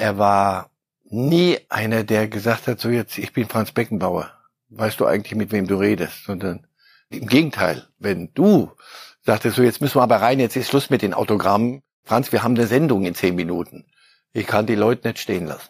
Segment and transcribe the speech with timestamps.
[0.00, 0.70] Er war
[1.10, 4.32] nie einer, der gesagt hat, so jetzt, ich bin Franz Beckenbauer.
[4.70, 6.24] Weißt du eigentlich, mit wem du redest?
[6.24, 6.66] Sondern
[7.10, 8.72] im Gegenteil, wenn du
[9.20, 11.82] sagtest, so jetzt müssen wir aber rein, jetzt ist Schluss mit den Autogrammen.
[12.02, 13.84] Franz, wir haben eine Sendung in zehn Minuten.
[14.32, 15.68] Ich kann die Leute nicht stehen lassen.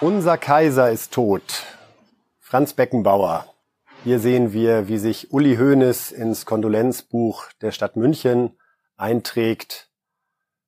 [0.00, 1.62] Unser Kaiser ist tot.
[2.54, 3.46] Franz Beckenbauer.
[4.04, 8.56] Hier sehen wir, wie sich Uli Hoeneß ins Kondolenzbuch der Stadt München
[8.96, 9.90] einträgt.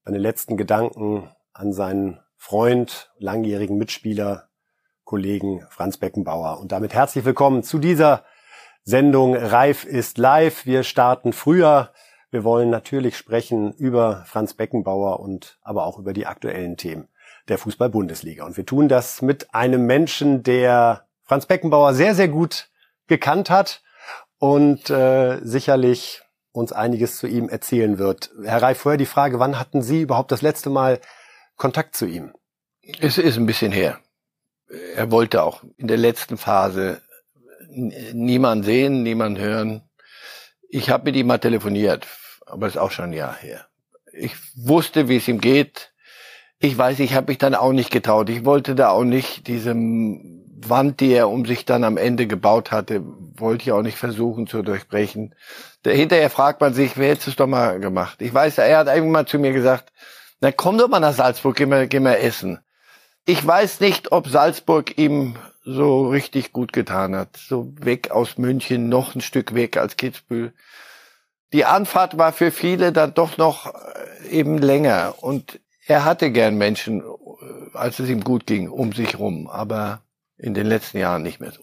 [0.05, 4.49] Seine letzten Gedanken an seinen Freund, langjährigen Mitspieler,
[5.05, 6.59] Kollegen Franz Beckenbauer.
[6.59, 8.25] Und damit herzlich willkommen zu dieser
[8.83, 10.67] Sendung Reif ist live.
[10.67, 11.93] Wir starten früher.
[12.33, 17.07] Wir wollen natürlich sprechen über Franz Beckenbauer und aber auch über die aktuellen Themen
[17.47, 18.45] der Fußball-Bundesliga.
[18.45, 22.69] Und wir tun das mit einem Menschen, der Franz Beckenbauer sehr, sehr gut
[23.09, 23.83] gekannt hat
[24.39, 28.31] und äh, sicherlich uns einiges zu ihm erzählen wird.
[28.45, 31.01] Herr Reif, vorher die Frage, wann hatten Sie überhaupt das letzte Mal
[31.57, 32.33] Kontakt zu ihm?
[33.01, 33.99] Es ist ein bisschen her.
[34.95, 37.03] Er wollte auch in der letzten Phase
[37.69, 39.83] niemand sehen, niemand hören.
[40.69, 42.07] Ich habe mit ihm mal telefoniert,
[42.47, 43.67] aber ist auch schon ein Jahr her.
[44.13, 45.93] Ich wusste, wie es ihm geht
[46.59, 48.31] ich weiß, ich habe mich dann auch nicht getraut.
[48.31, 49.75] Ich wollte da auch nicht diese
[50.59, 53.03] Wand, die er um sich dann am Ende gebaut hatte,
[53.37, 55.35] wollte ich auch nicht versuchen zu durchbrechen.
[55.85, 58.23] Hinterher fragt man sich, wer hätte es doch mal gemacht?
[58.23, 59.93] Ich weiß, er hat irgendwann zu mir gesagt,
[60.41, 62.59] na komm doch mal nach Salzburg, geh mal, geh mal essen.
[63.25, 67.37] Ich weiß nicht, ob Salzburg ihm so richtig gut getan hat.
[67.37, 70.53] So weg aus München, noch ein Stück weg als Kitzbühel.
[71.53, 76.57] Die Anfahrt war für viele dann doch noch äh, eben länger und er hatte gern
[76.57, 80.03] Menschen, äh, als es ihm gut ging, um sich rum, aber
[80.39, 81.63] in den letzten Jahren nicht mehr so.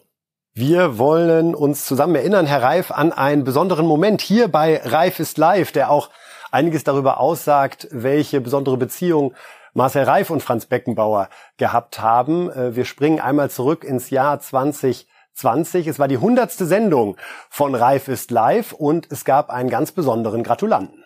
[0.56, 5.36] Wir wollen uns zusammen erinnern, Herr Reif, an einen besonderen Moment hier bei Reif ist
[5.36, 6.10] live, der auch
[6.52, 9.34] einiges darüber aussagt, welche besondere Beziehung
[9.72, 12.50] Marcel Reif und Franz Beckenbauer gehabt haben.
[12.50, 15.88] Äh, wir springen einmal zurück ins Jahr 2020.
[15.88, 17.16] Es war die hundertste Sendung
[17.50, 21.04] von Reif ist live und es gab einen ganz besonderen Gratulanten.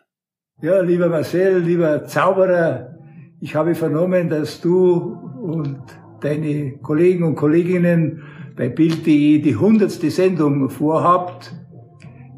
[0.61, 2.99] Ja, lieber Marcel, lieber Zauberer,
[3.41, 5.81] ich habe vernommen, dass du und
[6.21, 8.23] deine Kollegen und Kolleginnen
[8.56, 11.55] bei Bild.de die hundertste Sendung vorhabt.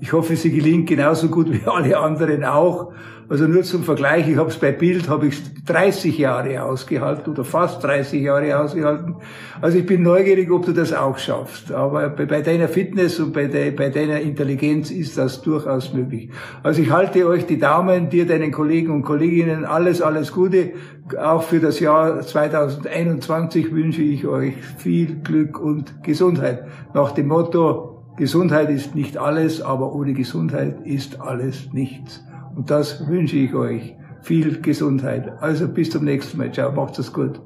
[0.01, 2.93] Ich hoffe, sie gelingt genauso gut wie alle anderen auch.
[3.31, 7.45] Also nur zum Vergleich, ich habe es bei Bild, habe ich 30 Jahre ausgehalten oder
[7.45, 9.19] fast 30 Jahre ausgehalten.
[9.61, 11.71] Also ich bin neugierig, ob du das auch schaffst.
[11.71, 16.31] Aber bei, bei deiner Fitness und bei, de, bei deiner Intelligenz ist das durchaus möglich.
[16.65, 20.73] Also ich halte euch die Daumen, dir, deinen Kollegen und Kolleginnen alles, alles Gute.
[21.17, 26.67] Auch für das Jahr 2021 wünsche ich euch viel Glück und Gesundheit.
[26.95, 32.25] Nach dem Motto, Gesundheit ist nicht alles, aber ohne Gesundheit ist alles nichts.
[32.55, 33.97] Und das wünsche ich euch.
[34.23, 35.29] Viel Gesundheit.
[35.41, 36.53] Also bis zum nächsten Mal.
[36.53, 36.73] Ciao.
[36.73, 37.41] Macht es gut.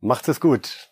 [0.00, 0.90] Macht es gut.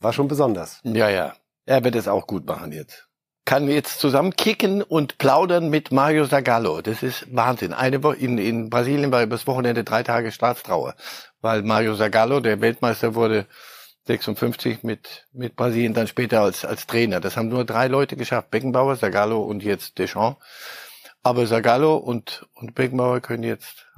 [0.00, 0.80] War schon besonders.
[0.84, 1.34] Ja, ja.
[1.64, 3.08] Er wird es auch gut machen jetzt.
[3.44, 6.80] Kann jetzt zusammen kicken und plaudern mit Mario Zagallo.
[6.80, 7.72] Das ist Wahnsinn.
[7.72, 10.94] Eine Woche in, in Brasilien war übers Wochenende drei Tage Staatstrauer,
[11.40, 13.46] weil Mario Zagallo, der Weltmeister wurde
[14.06, 17.20] 56 mit, mit Brasilien dann später als, als Trainer.
[17.20, 18.50] Das haben nur drei Leute geschafft.
[18.50, 20.40] Beckenbauer, Zagallo und jetzt Deschamps.
[21.26, 23.88] Aber Zagallo und, und Beckenbauer können jetzt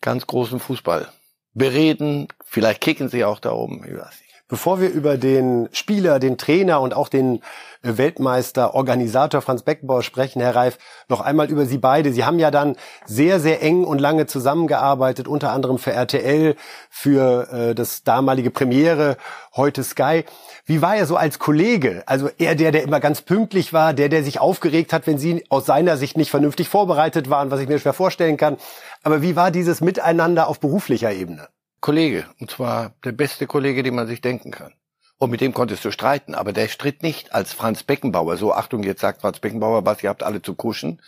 [0.00, 1.06] ganz großen Fußball
[1.52, 2.26] bereden.
[2.44, 3.84] Vielleicht kicken sie auch da oben.
[3.84, 4.23] Ich weiß.
[4.46, 7.40] Bevor wir über den Spieler, den Trainer und auch den
[7.80, 10.76] äh, Weltmeister, Organisator Franz Beckenbauer sprechen, Herr Reif,
[11.08, 12.12] noch einmal über Sie beide.
[12.12, 16.56] Sie haben ja dann sehr, sehr eng und lange zusammengearbeitet, unter anderem für RTL,
[16.90, 19.16] für äh, das damalige Premiere,
[19.56, 20.24] heute Sky.
[20.66, 22.02] Wie war er so als Kollege?
[22.04, 25.42] Also er der, der immer ganz pünktlich war, der, der sich aufgeregt hat, wenn Sie
[25.48, 28.58] aus seiner Sicht nicht vernünftig vorbereitet waren, was ich mir schwer vorstellen kann.
[29.02, 31.48] Aber wie war dieses Miteinander auf beruflicher Ebene?
[31.84, 34.72] Kollege, und zwar der beste Kollege, den man sich denken kann.
[35.18, 38.38] Und mit dem konntest du streiten, aber der stritt nicht als Franz Beckenbauer.
[38.38, 41.02] So, Achtung, jetzt sagt Franz Beckenbauer, was, ihr habt alle zu kuschen,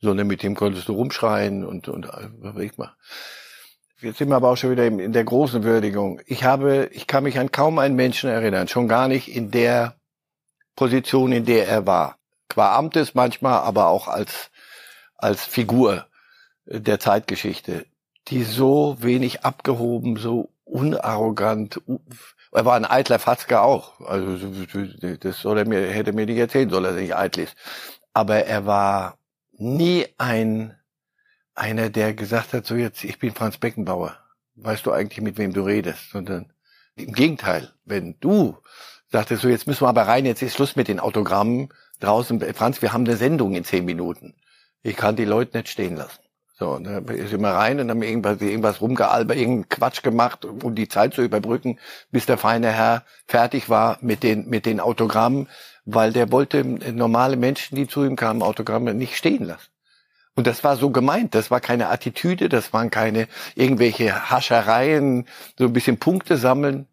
[0.00, 2.96] sondern mit dem konntest du rumschreien und, und, was will ich mal.
[4.00, 6.22] Jetzt sind wir aber auch schon wieder in der großen Würdigung.
[6.24, 9.96] Ich habe, ich kann mich an kaum einen Menschen erinnern, schon gar nicht in der
[10.76, 12.16] Position, in der er war.
[12.48, 14.50] Qua Amtes manchmal, aber auch als,
[15.14, 16.06] als Figur
[16.64, 17.84] der Zeitgeschichte,
[18.28, 21.80] die so wenig abgehoben, so unarrogant,
[22.52, 24.00] er war ein eitler Fatzke auch.
[24.00, 24.36] Also,
[25.20, 27.56] das soll er mir, hätte mir nicht erzählen soll, dass er nicht eitel ist.
[28.12, 29.18] Aber er war
[29.52, 30.76] nie ein,
[31.54, 34.16] einer, der gesagt hat, so jetzt, ich bin Franz Beckenbauer.
[34.54, 36.10] Weißt du eigentlich, mit wem du redest?
[36.10, 36.52] Sondern
[36.94, 38.58] im Gegenteil, wenn du
[39.12, 41.68] Sagte so, jetzt müssen wir aber rein, jetzt ist Schluss mit den Autogrammen
[42.00, 42.40] draußen.
[42.54, 44.34] Franz, wir haben eine Sendung in zehn Minuten.
[44.82, 46.21] Ich kann die Leute nicht stehen lassen.
[46.62, 50.86] So, da ist immer rein und haben irgendwas, irgendwas rumgealbert, irgendeinen Quatsch gemacht, um die
[50.86, 51.80] Zeit zu überbrücken,
[52.12, 55.48] bis der feine Herr fertig war mit den, mit den Autogrammen,
[55.86, 59.70] weil der wollte normale Menschen, die zu ihm kamen, Autogramme nicht stehen lassen.
[60.36, 63.26] Und das war so gemeint, das war keine Attitüde, das waren keine
[63.56, 65.26] irgendwelche Haschereien,
[65.58, 66.86] so ein bisschen Punkte sammeln.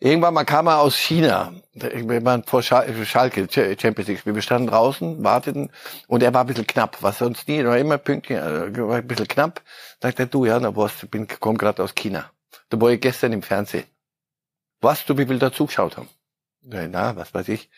[0.00, 1.52] Irgendwann mal kam er aus China.
[1.72, 3.06] Wir waren vor Schalke,
[3.50, 4.34] Champions League Spiel.
[4.34, 5.70] Wir standen draußen, warteten
[6.06, 9.26] und er war ein bisschen knapp, was sonst nie, war immer pünktlich, war ein bisschen
[9.26, 9.60] knapp.
[10.00, 12.30] Sagt er, du, ja, na was, ich bin, komm gerade aus China.
[12.68, 13.86] Da war ich gestern im Fernsehen.
[14.80, 16.08] Was, du, wie viel da zugeschaut haben?
[16.60, 17.68] Na, was weiß ich.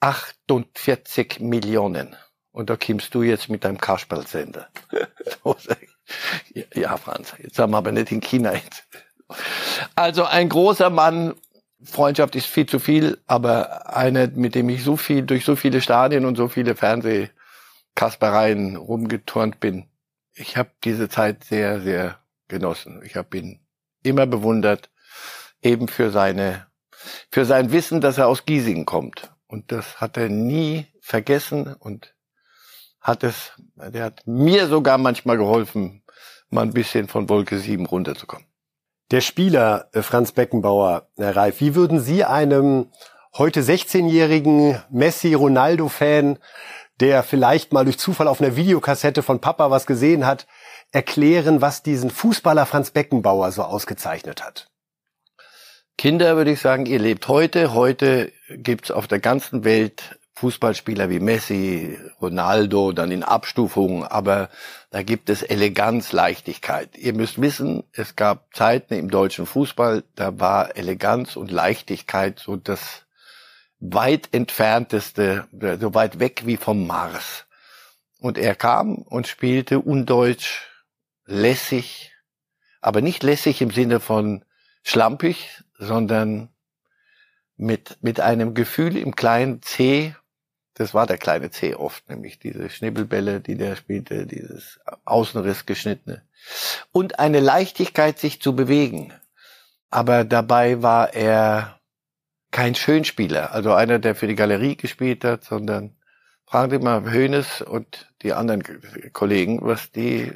[0.00, 2.16] 48 Millionen.
[2.50, 4.68] Und da kommst du jetzt mit deinem Kasperlsender.
[6.74, 8.84] ja, Franz, jetzt haben wir aber nicht in China jetzt.
[9.94, 11.34] Also ein großer Mann,
[11.82, 15.80] Freundschaft ist viel zu viel, aber einer, mit dem ich so viel, durch so viele
[15.80, 19.86] Stadien und so viele Fernsehkaspereien rumgeturnt bin.
[20.34, 22.18] Ich habe diese Zeit sehr, sehr
[22.48, 23.02] genossen.
[23.04, 23.60] Ich habe ihn
[24.02, 24.90] immer bewundert,
[25.62, 26.66] eben für seine,
[27.30, 29.30] für sein Wissen, dass er aus Giesing kommt.
[29.46, 32.14] Und das hat er nie vergessen und
[33.00, 36.02] hat es, der hat mir sogar manchmal geholfen,
[36.50, 38.45] mal ein bisschen von Wolke 7 runterzukommen.
[39.12, 42.90] Der Spieler äh, Franz Beckenbauer, Herr Reif, wie würden Sie einem
[43.36, 46.38] heute 16-jährigen Messi-Ronaldo-Fan,
[46.98, 50.46] der vielleicht mal durch Zufall auf einer Videokassette von Papa was gesehen hat,
[50.90, 54.70] erklären, was diesen Fußballer Franz Beckenbauer so ausgezeichnet hat?
[55.96, 57.74] Kinder, würde ich sagen, ihr lebt heute.
[57.74, 64.50] Heute gibt's auf der ganzen Welt Fußballspieler wie Messi, Ronaldo, dann in Abstufungen, aber
[64.90, 66.96] da gibt es Eleganz, Leichtigkeit.
[66.98, 72.56] Ihr müsst wissen, es gab Zeiten im deutschen Fußball, da war Eleganz und Leichtigkeit so
[72.56, 73.06] das
[73.80, 75.46] weit entfernteste,
[75.80, 77.46] so weit weg wie vom Mars.
[78.20, 80.66] Und er kam und spielte undeutsch,
[81.24, 82.12] lässig,
[82.82, 84.44] aber nicht lässig im Sinne von
[84.82, 86.50] schlampig, sondern
[87.56, 90.14] mit, mit einem Gefühl im kleinen C,
[90.78, 96.22] das war der kleine C oft, nämlich diese Schnibbelbälle, die der spielte, dieses Außenriss geschnittene.
[96.92, 99.14] Und eine Leichtigkeit, sich zu bewegen.
[99.88, 101.80] Aber dabei war er
[102.50, 105.96] kein Schönspieler, also einer, der für die Galerie gespielt hat, sondern
[106.44, 108.62] fragen Sie mal Hönes und die anderen
[109.14, 110.34] Kollegen, was die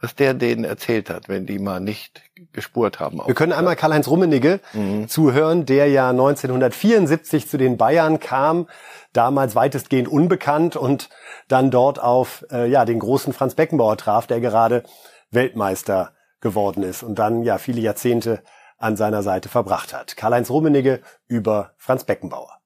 [0.00, 3.20] was der denen erzählt hat, wenn die mal nicht gespurt haben.
[3.24, 5.08] Wir können einmal Karl-Heinz Rummenigge mhm.
[5.08, 8.66] zuhören, der ja 1974 zu den Bayern kam,
[9.12, 11.10] damals weitestgehend unbekannt und
[11.48, 14.84] dann dort auf äh, ja den großen Franz Beckenbauer traf, der gerade
[15.30, 18.42] Weltmeister geworden ist und dann ja viele Jahrzehnte
[18.78, 20.16] an seiner Seite verbracht hat.
[20.16, 22.60] Karl-Heinz Rummenigge über Franz Beckenbauer.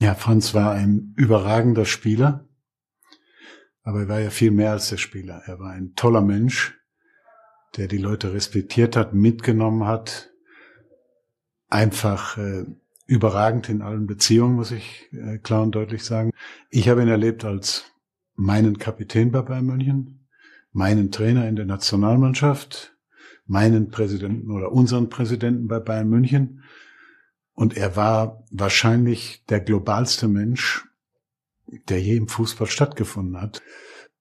[0.00, 2.44] Ja, Franz war ein überragender Spieler
[3.90, 5.42] aber er war ja viel mehr als der Spieler.
[5.46, 6.78] Er war ein toller Mensch,
[7.76, 10.30] der die Leute respektiert hat, mitgenommen hat.
[11.68, 12.66] Einfach äh,
[13.06, 16.30] überragend in allen Beziehungen, muss ich äh, klar und deutlich sagen.
[16.70, 17.84] Ich habe ihn erlebt als
[18.36, 20.28] meinen Kapitän bei Bayern München,
[20.70, 22.96] meinen Trainer in der Nationalmannschaft,
[23.46, 26.62] meinen Präsidenten oder unseren Präsidenten bei Bayern München.
[27.54, 30.86] Und er war wahrscheinlich der globalste Mensch,
[31.88, 33.62] der je im Fußball stattgefunden hat.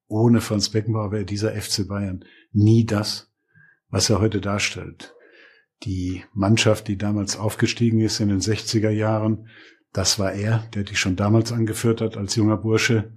[0.10, 3.32] Ohne Franz Beckenbauer wäre dieser FC Bayern nie das,
[3.90, 5.14] was er heute darstellt.
[5.84, 9.48] Die Mannschaft, die damals aufgestiegen ist in den 60er Jahren,
[9.94, 13.14] das war er, der die schon damals angeführt hat als junger Bursche.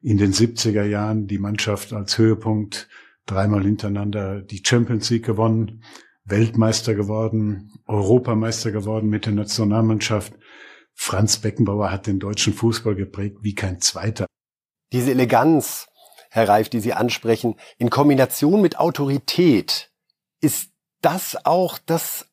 [0.00, 2.88] In den 70er Jahren die Mannschaft als Höhepunkt
[3.26, 5.84] dreimal hintereinander die Champions League gewonnen,
[6.24, 10.32] Weltmeister geworden, Europameister geworden mit der Nationalmannschaft.
[10.94, 14.26] Franz Beckenbauer hat den deutschen Fußball geprägt wie kein zweiter.
[14.92, 15.86] Diese Eleganz,
[16.30, 19.90] Herr Reif, die Sie ansprechen, in Kombination mit Autorität,
[20.40, 20.70] ist
[21.02, 22.26] das auch das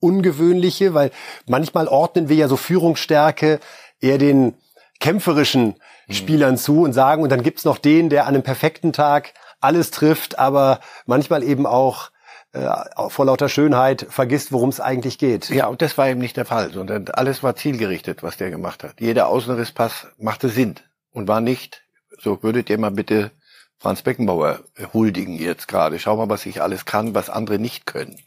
[0.00, 0.94] Ungewöhnliche?
[0.94, 1.10] Weil
[1.46, 3.58] manchmal ordnen wir ja so Führungsstärke
[4.00, 4.54] eher den
[5.00, 5.76] kämpferischen
[6.06, 6.14] hm.
[6.14, 9.90] Spielern zu und sagen, und dann gibt's noch den, der an einem perfekten Tag alles
[9.90, 12.10] trifft, aber manchmal eben auch
[12.52, 12.68] äh,
[13.08, 15.50] vor lauter Schönheit vergisst, worum es eigentlich geht.
[15.50, 18.84] Ja, und das war eben nicht der Fall, sondern alles war zielgerichtet, was der gemacht
[18.84, 19.00] hat.
[19.00, 20.76] Jeder Außenrisspass machte Sinn
[21.10, 21.82] und war nicht,
[22.20, 23.32] so würdet ihr mal bitte
[23.78, 24.60] Franz Beckenbauer
[24.92, 25.98] huldigen jetzt gerade.
[25.98, 28.18] Schau mal, was ich alles kann, was andere nicht können.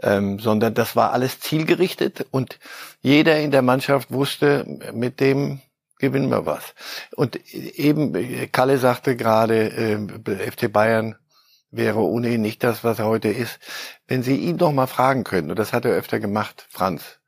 [0.00, 2.58] Ähm, sondern das war alles zielgerichtet und
[3.00, 5.60] jeder in der Mannschaft wusste, mit dem
[5.98, 6.74] gewinnen wir was.
[7.14, 11.16] Und eben, Kalle sagte gerade, äh, FC Bayern
[11.70, 13.58] wäre ohnehin nicht das, was er heute ist.
[14.06, 17.18] Wenn Sie ihn doch mal fragen können, und das hat er öfter gemacht, Franz,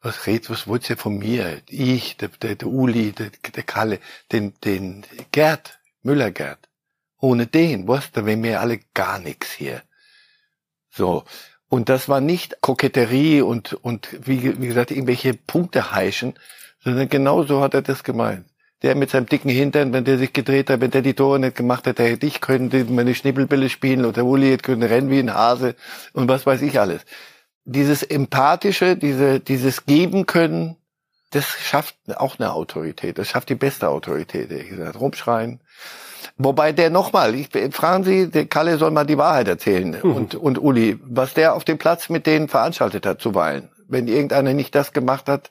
[0.00, 1.60] was redet, was wollt ihr von mir?
[1.68, 3.98] Ich, der, der, der Uli, der, der Kalle,
[4.30, 6.67] den, den Gerd, Müller Gerd.
[7.20, 9.82] Ohne den, was, da wären wir alle gar nichts hier.
[10.90, 11.24] So.
[11.68, 16.34] Und das war nicht Koketterie und, und wie, wie gesagt, irgendwelche Punkte heischen,
[16.82, 18.46] sondern genau so hat er das gemeint.
[18.82, 21.56] Der mit seinem dicken Hintern, wenn der sich gedreht hat, wenn der die Tore nicht
[21.56, 25.34] gemacht hätte, hätte ich können meine Schnippelbälle spielen oder Uli hätte können rennen wie ein
[25.34, 25.74] Hase
[26.12, 27.02] und was weiß ich alles.
[27.64, 30.76] Dieses Empathische, diese, dieses Geben können,
[31.30, 33.18] das schafft auch eine Autorität.
[33.18, 34.98] Das schafft die beste Autorität, ehrlich gesagt.
[34.98, 35.60] Rumschreien.
[36.36, 40.14] Wobei der nochmal, ich, fragen Sie, der Kalle soll mal die Wahrheit erzählen mhm.
[40.14, 43.68] und, und Uli, was der auf dem Platz mit denen veranstaltet hat zuweilen.
[43.88, 45.50] Wenn irgendeiner nicht das gemacht hat,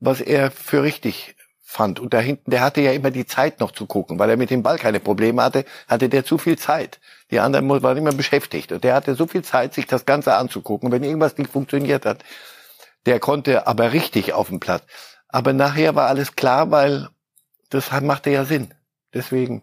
[0.00, 2.00] was er für richtig fand.
[2.00, 4.50] Und da hinten, der hatte ja immer die Zeit noch zu gucken, weil er mit
[4.50, 7.00] dem Ball keine Probleme hatte, hatte der zu viel Zeit.
[7.30, 8.72] Die anderen waren immer beschäftigt.
[8.72, 10.92] Und der hatte so viel Zeit, sich das Ganze anzugucken.
[10.92, 12.24] wenn irgendwas nicht funktioniert hat,
[13.06, 14.84] der konnte aber richtig auf dem Platz.
[15.32, 17.08] Aber nachher war alles klar, weil
[17.70, 18.72] das machte ja Sinn.
[19.12, 19.62] Deswegen.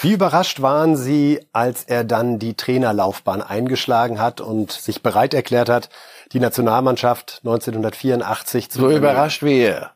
[0.00, 5.68] Wie überrascht waren Sie, als er dann die Trainerlaufbahn eingeschlagen hat und sich bereit erklärt
[5.68, 5.88] hat,
[6.32, 9.92] die Nationalmannschaft 1984 zu So überrascht wie er.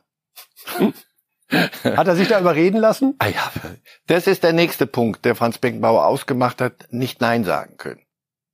[1.51, 3.17] Hat er sich da überreden lassen?
[3.19, 3.51] Ah ja,
[4.07, 8.01] das ist der nächste Punkt, der Franz Beckenbauer ausgemacht hat, nicht Nein sagen können.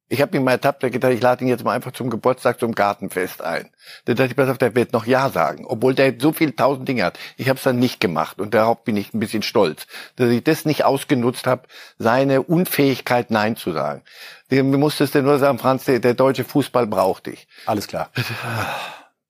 [0.08, 2.60] Ich habe mir mal ertappt, der gedacht, ich lade ihn jetzt mal einfach zum Geburtstag
[2.60, 3.70] zum Gartenfest ein.
[4.04, 6.88] Da dachte ich, pass auf, der wird noch Ja sagen, obwohl der so viel tausend
[6.88, 7.18] Dinge hat.
[7.36, 10.44] Ich habe es dann nicht gemacht und darauf bin ich ein bisschen stolz, dass ich
[10.44, 11.62] das nicht ausgenutzt habe,
[11.98, 14.02] seine Unfähigkeit Nein zu sagen.
[14.48, 17.48] Du musstest dir nur sagen, Franz, der, der deutsche Fußball braucht dich.
[17.66, 18.10] Alles klar.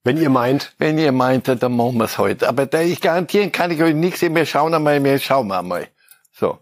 [0.04, 0.74] Wenn ihr meint.
[0.78, 2.48] Wenn ihr meint, dann machen wir's heute.
[2.48, 4.20] Aber da ich garantieren kann ich euch nichts.
[4.20, 5.88] Wir schauen einmal, wir schauen einmal.
[6.32, 6.58] So.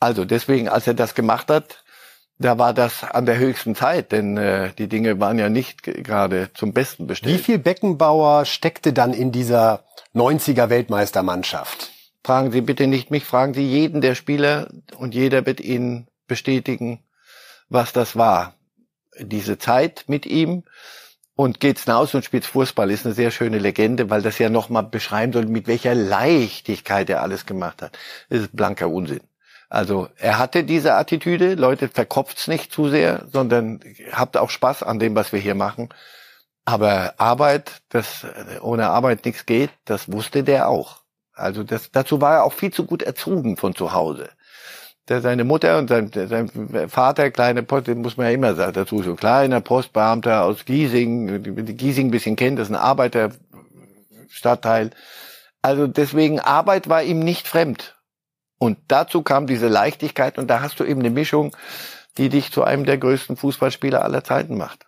[0.00, 1.82] Also deswegen, als er das gemacht hat,
[2.38, 6.50] da war das an der höchsten Zeit, denn äh, die Dinge waren ja nicht gerade
[6.54, 7.34] zum Besten bestellt.
[7.34, 11.90] Wie viel Beckenbauer steckte dann in dieser 90er Weltmeistermannschaft?
[12.24, 17.02] Fragen Sie bitte nicht mich, fragen Sie jeden der Spieler und jeder wird Ihnen bestätigen,
[17.68, 18.54] was das war.
[19.18, 20.62] Diese Zeit mit ihm
[21.34, 24.84] und geht's hinaus und spielt Fußball ist eine sehr schöne Legende, weil das ja nochmal
[24.84, 27.98] beschreiben soll, mit welcher Leichtigkeit er alles gemacht hat.
[28.28, 29.20] Das ist blanker Unsinn.
[29.68, 33.80] Also er hatte diese Attitüde, Leute, verkopft's nicht zu sehr, sondern
[34.12, 35.90] habt auch Spaß an dem, was wir hier machen.
[36.64, 38.26] Aber Arbeit, das
[38.60, 41.02] ohne Arbeit nichts geht, das wusste der auch.
[41.34, 44.30] Also das, dazu war er auch viel zu gut erzogen von zu Hause.
[45.08, 46.50] Der, seine Mutter und sein, sein
[46.88, 51.42] Vater, kleine Post, den muss man ja immer sagen, dazu so kleiner Postbeamter aus Giesing,
[51.42, 54.90] die Giesing ein bisschen kennt, das ist ein Arbeiterstadtteil.
[55.62, 57.97] Also deswegen Arbeit war ihm nicht fremd.
[58.58, 61.56] Und dazu kam diese Leichtigkeit und da hast du eben eine Mischung,
[62.16, 64.86] die dich zu einem der größten Fußballspieler aller Zeiten macht.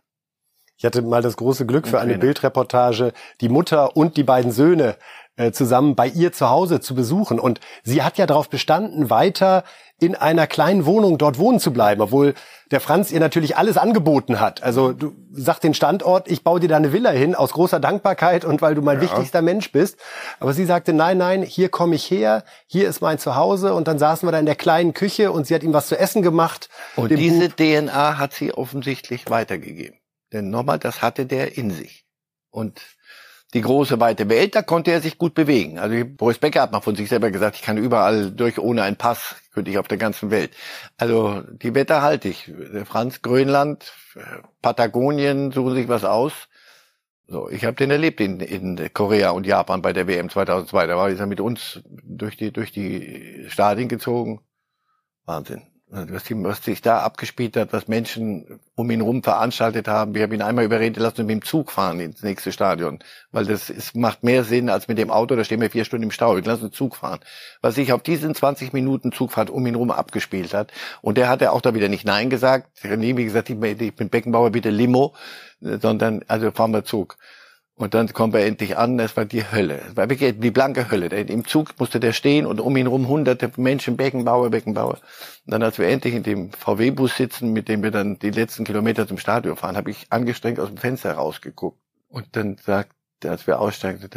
[0.77, 3.13] Ich hatte mal das große Glück für eine Bildreportage,
[3.43, 4.97] die Mutter und die beiden Söhne
[5.37, 7.39] äh, zusammen bei ihr zu Hause zu besuchen.
[7.39, 9.65] Und sie hat ja darauf bestanden, weiter
[10.01, 12.35] in einer kleinen Wohnung dort wohnen zu bleiben, obwohl
[12.71, 14.63] der Franz ihr natürlich alles angeboten hat.
[14.63, 18.45] Also du sagst den Standort, ich baue dir da eine Villa hin aus großer Dankbarkeit
[18.45, 19.03] und weil du mein ja.
[19.03, 19.99] wichtigster Mensch bist.
[20.41, 23.99] Aber sie sagte, nein, nein, hier komme ich her, hier ist mein Zuhause und dann
[23.99, 26.71] saßen wir da in der kleinen Küche und sie hat ihm was zu essen gemacht.
[26.97, 27.57] Und diese Buch.
[27.57, 29.99] DNA hat sie offensichtlich weitergegeben.
[30.33, 32.07] Denn nochmal, das hatte der in sich.
[32.51, 32.81] Und
[33.55, 35.79] die große weite Welt, da konnte er sich gut bewegen.
[35.79, 38.97] Also Boris Becker hat mal von sich selber gesagt, ich kann überall durch ohne einen
[38.97, 40.53] Pass, könnte ich auf der ganzen Welt.
[40.97, 42.53] Also die Wetter halte ich.
[42.85, 43.93] Franz Grönland,
[44.63, 46.33] Patagonien, suchen sich was aus.
[47.27, 50.87] So, ich habe den erlebt in, in Korea und Japan bei der WM 2002.
[50.87, 54.41] Da war er mit uns durch die durch die Stadien gezogen.
[55.27, 60.15] Wahnsinn was, sich da abgespielt hat, was Menschen um ihn rum veranstaltet haben.
[60.15, 63.01] Wir haben ihn einmal überredet lassen, mit dem Zug fahren ins nächste Stadion,
[63.33, 65.35] weil das ist, macht mehr Sinn als mit dem Auto.
[65.35, 66.37] Da stehen wir vier Stunden im Stau.
[66.37, 67.19] Wir lassen den Zug fahren.
[67.61, 70.73] Was sich auf diesen 20 Minuten Zugfahrt um ihn rum abgespielt hat.
[71.03, 72.69] Und der hat ja auch da wieder nicht Nein gesagt.
[72.85, 75.15] Hat nie gesagt, ich bin Beckenbauer, bitte Limo,
[75.61, 77.17] sondern also fahren wir Zug.
[77.81, 79.81] Und dann kommt er endlich an, es war die Hölle.
[79.89, 81.07] Es war wirklich die blanke Hölle.
[81.07, 84.99] Im Zug musste der stehen und um ihn rum hunderte Menschen, Beckenbauer, Beckenbauer.
[85.47, 88.65] Und dann, als wir endlich in dem VW-Bus sitzen, mit dem wir dann die letzten
[88.65, 91.79] Kilometer zum Stadion fahren, habe ich angestrengt aus dem Fenster rausgeguckt.
[92.11, 92.93] Und dann sagt
[93.25, 94.09] als wir aussteigen,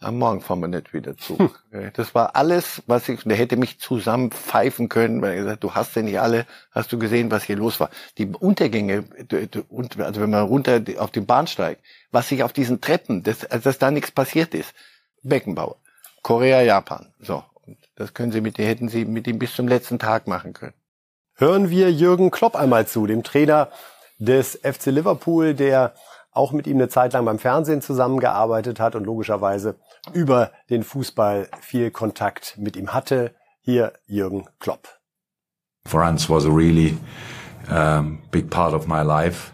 [0.00, 1.62] am Morgen fahren wir nicht wieder Zug.
[1.70, 1.90] Hm.
[1.94, 5.74] Das war alles, was ich, der hätte mich zusammen pfeifen können, weil er gesagt, du
[5.74, 7.90] hast ja nicht alle, hast du gesehen, was hier los war.
[8.18, 11.78] Die Untergänge, also wenn man runter auf den Bahnsteig,
[12.10, 14.74] was sich auf diesen Treppen, dass, also dass da nichts passiert ist.
[15.22, 15.76] Beckenbauer.
[16.22, 17.12] Korea, Japan.
[17.20, 17.44] So.
[17.64, 20.74] Und das können sie mit, hätten sie mit ihm bis zum letzten Tag machen können.
[21.34, 23.70] Hören wir Jürgen Klopp einmal zu, dem Trainer
[24.18, 25.94] des FC Liverpool, der
[26.32, 29.76] auch mit ihm eine Zeit lang beim Fernsehen zusammengearbeitet hat und logischerweise
[30.12, 33.34] über den Fußball viel Kontakt mit ihm hatte.
[33.60, 34.88] Hier Jürgen Klopp.
[35.84, 36.98] Franz was a really
[37.70, 39.52] um, big part of my life.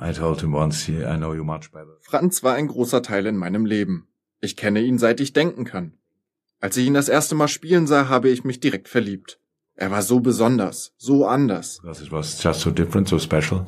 [0.00, 1.96] I told him once, I know you much better.
[2.02, 4.06] Franz war ein großer Teil in meinem Leben.
[4.40, 5.94] Ich kenne ihn seit ich denken kann.
[6.60, 9.40] Als ich ihn das erste Mal spielen sah, habe ich mich direkt verliebt.
[9.74, 11.78] Er war so besonders, so anders.
[11.82, 13.64] Because it was just so different, so special.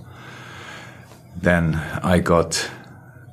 [1.43, 2.71] Then I got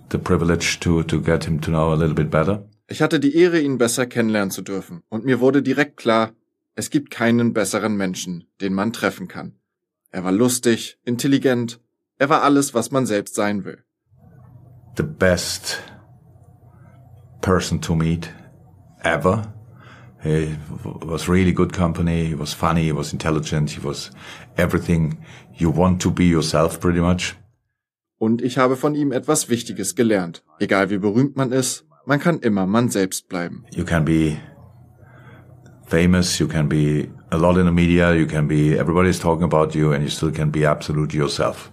[0.09, 2.63] the privilege to, to get him to know a little bit better.
[2.87, 6.31] Ich hatte die Ehre, ihn besser kennenlernen zu dürfen, und mir wurde direkt klar,
[6.75, 9.55] es gibt keinen besseren Menschen, den man treffen kann.
[10.09, 11.81] Er war lustig, intelligent,
[12.17, 13.83] er war alles, was man selbst sein will.
[14.95, 15.83] The best
[17.41, 18.29] person to meet
[19.03, 19.53] ever.
[20.23, 22.25] He was really good company.
[22.25, 22.83] He was funny.
[22.83, 23.69] He was intelligent.
[23.69, 24.11] He was
[24.55, 25.19] everything
[25.55, 27.35] you want to be yourself pretty much.
[28.19, 30.43] Und ich habe von ihm etwas Wichtiges gelernt.
[30.59, 33.65] Egal wie berühmt man ist, man kann immer man selbst bleiben.
[33.71, 34.37] You can be
[35.85, 39.77] famous, you can be a lot in the media, you can be, everybody's talking about
[39.77, 41.71] you and you still can be absolutely yourself.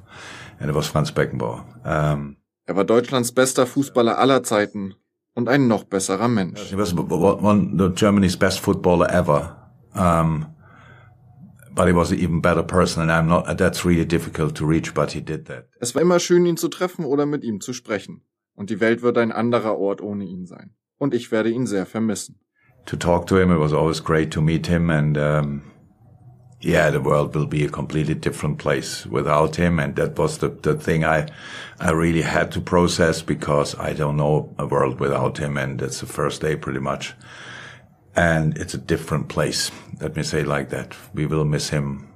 [0.59, 1.65] And it was Franz Beckenbauer.
[1.85, 2.37] Um,
[2.67, 4.95] er war Deutschlands bester Fußballer aller Zeiten
[5.35, 6.61] und ein noch besserer Mensch.
[6.71, 9.57] He was one of Germany's best footballer ever.
[9.95, 10.47] Um,
[11.75, 14.95] but he was an even better person and I'm not, that's really difficult to reach,
[14.95, 15.69] but he did that.
[15.81, 18.23] Es war immer schön, ihn zu treffen oder mit ihm zu sprechen.
[18.55, 20.71] Und die Welt wird ein anderer Ort ohne ihn sein.
[20.99, 22.39] Und ich werde ihn sehr vermissen.
[22.87, 25.63] To talk to him, it was always great to meet him and, um,
[26.61, 29.81] yeah, the world will be a completely different place without him.
[29.81, 31.27] And that was the, the thing I,
[31.81, 35.57] I really had to process because I don't know a world without him.
[35.57, 37.15] And that's the first day pretty much.
[38.15, 39.73] And it's a different place.
[40.01, 40.95] Let me say it like that.
[41.13, 42.07] We will miss him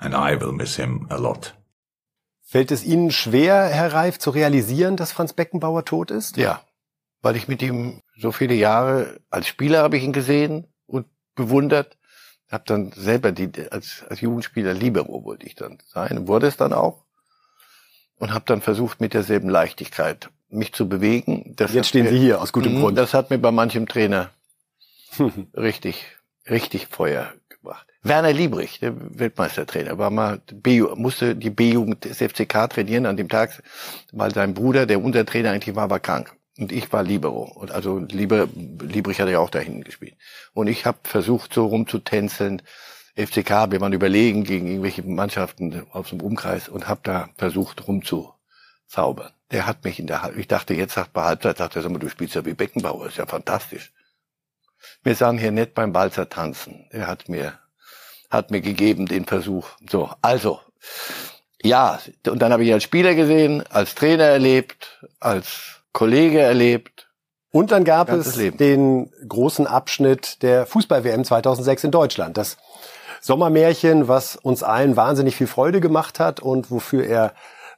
[0.00, 1.54] and I will miss him a lot.
[2.42, 6.36] Fällt es Ihnen schwer, Herr Reif, zu realisieren, dass Franz Beckenbauer tot ist?
[6.36, 6.62] Ja,
[7.22, 11.96] weil ich mit ihm so viele Jahre als Spieler habe ich ihn gesehen und bewundert
[12.50, 16.72] habe dann selber die als, als Jugendspieler Libero wollte ich dann sein, wurde es dann
[16.72, 17.04] auch
[18.16, 21.54] und habe dann versucht mit derselben Leichtigkeit mich zu bewegen.
[21.56, 22.98] Das Jetzt stehen mir, Sie hier aus gutem mh, Grund.
[22.98, 24.30] Das hat mir bei manchem Trainer
[25.54, 26.06] richtig
[26.48, 27.86] richtig Feuer gebracht.
[28.02, 30.40] Werner Liebrich, der Weltmeistertrainer, war mal
[30.96, 33.62] musste die B-Jugend des FCK trainieren an dem Tag,
[34.12, 36.34] weil sein Bruder, der Untertrainer eigentlich war, war krank.
[36.58, 37.42] Und ich war Libero.
[37.42, 40.14] Und also Liebe, Liebrich hatte ja auch da hinten gespielt.
[40.52, 42.62] Und ich habe versucht, so rumzutänzeln.
[43.16, 49.30] FCK, wir waren überlegen gegen irgendwelche Mannschaften aus dem Umkreis und habe da versucht rumzuzaubern.
[49.52, 51.92] Der hat mich in der Halbzeit, ich dachte, jetzt sagt bei Halbzeit, sagt er, sag
[51.92, 53.92] mal, du spielst ja wie Beckenbauer, ist ja fantastisch.
[55.02, 56.86] Wir sahen hier nett beim Balzer tanzen.
[56.90, 57.58] Er hat mir,
[58.30, 59.68] hat mir gegeben den Versuch.
[59.88, 60.60] So, also,
[61.62, 67.08] ja, und dann habe ich als Spieler gesehen, als Trainer erlebt, als Kollege erlebt.
[67.50, 68.58] Und dann gab es Leben.
[68.58, 72.36] den großen Abschnitt der Fußball-WM 2006 in Deutschland.
[72.36, 72.56] Das
[73.20, 77.32] Sommermärchen, was uns allen wahnsinnig viel Freude gemacht hat und wofür er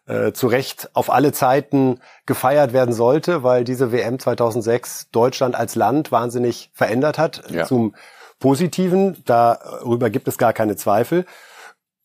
[0.07, 5.75] äh, zu Recht auf alle Zeiten gefeiert werden sollte, weil diese WM 2006 Deutschland als
[5.75, 7.65] Land wahnsinnig verändert hat ja.
[7.65, 7.95] zum
[8.39, 9.23] Positiven.
[9.25, 11.27] Darüber gibt es gar keine Zweifel.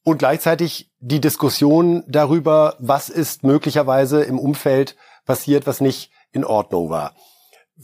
[0.04, 6.90] Und gleichzeitig die Diskussion darüber, was ist möglicherweise im Umfeld passiert, was nicht in Ordnung
[6.90, 7.14] war.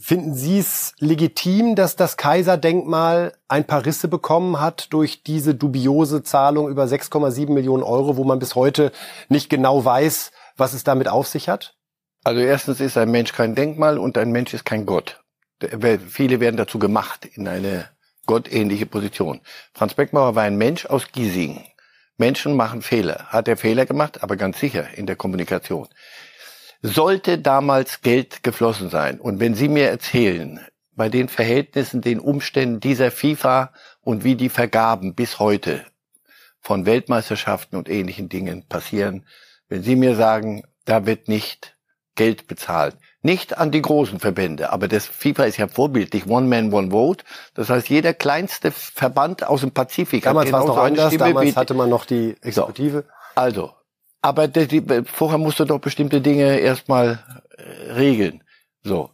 [0.00, 6.22] Finden Sie es legitim, dass das Kaiserdenkmal ein paar Risse bekommen hat durch diese dubiose
[6.22, 8.92] Zahlung über 6,7 Millionen Euro, wo man bis heute
[9.28, 11.74] nicht genau weiß, was es damit auf sich hat?
[12.22, 15.20] Also erstens ist ein Mensch kein Denkmal und ein Mensch ist kein Gott.
[16.08, 17.88] Viele werden dazu gemacht in eine
[18.26, 19.40] gottähnliche Position.
[19.74, 21.64] Franz Beckmauer war ein Mensch aus Giesing.
[22.18, 23.26] Menschen machen Fehler.
[23.30, 25.88] Hat er Fehler gemacht, aber ganz sicher in der Kommunikation
[26.82, 29.20] sollte damals Geld geflossen sein.
[29.20, 30.60] Und wenn Sie mir erzählen,
[30.94, 35.84] bei den Verhältnissen, den Umständen dieser FIFA und wie die Vergaben bis heute
[36.60, 39.24] von Weltmeisterschaften und ähnlichen Dingen passieren,
[39.68, 41.76] wenn Sie mir sagen, da wird nicht
[42.14, 42.96] Geld bezahlt.
[43.22, 47.24] Nicht an die großen Verbände, aber das FIFA ist ja vorbildlich, One Man, One Vote.
[47.54, 51.14] Das heißt, jeder kleinste Verband aus dem Pazifik damals hat genau war es noch anders,
[51.14, 53.04] Stimme damals hatte man noch die Exekutive.
[53.06, 53.12] So.
[53.34, 53.72] Also,
[54.20, 57.24] aber die, die, vorher musst du doch bestimmte Dinge erstmal
[57.56, 58.42] äh, regeln.
[58.82, 59.10] So.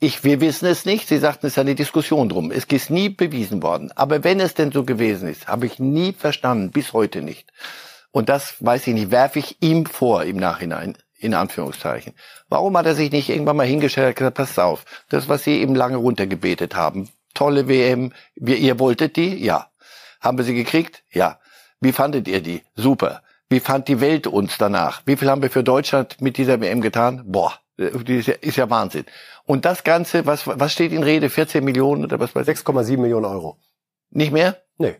[0.00, 1.08] Ich, wir wissen es nicht.
[1.08, 2.50] Sie sagten, es ist eine Diskussion drum.
[2.52, 3.90] Es ist nie bewiesen worden.
[3.96, 7.50] Aber wenn es denn so gewesen ist, habe ich nie verstanden, bis heute nicht.
[8.12, 12.14] Und das weiß ich nicht, werfe ich ihm vor im Nachhinein, in Anführungszeichen.
[12.48, 15.60] Warum hat er sich nicht irgendwann mal hingestellt und gesagt, pass auf, das, was Sie
[15.60, 19.34] eben lange runtergebetet haben, tolle WM, ihr wolltet die?
[19.44, 19.70] Ja.
[20.20, 21.04] Haben wir sie gekriegt?
[21.10, 21.38] Ja.
[21.80, 22.62] Wie fandet ihr die?
[22.74, 23.22] Super.
[23.48, 25.02] Wie fand die Welt uns danach?
[25.06, 27.24] Wie viel haben wir für Deutschland mit dieser WM getan?
[27.26, 29.06] Boah, ist ja, ist ja Wahnsinn.
[29.44, 31.30] Und das Ganze, was, was steht in Rede?
[31.30, 32.58] 14 Millionen oder was weiß ich?
[32.58, 33.58] 6,7 Millionen Euro.
[34.10, 34.62] Nicht mehr?
[34.76, 34.96] Nee.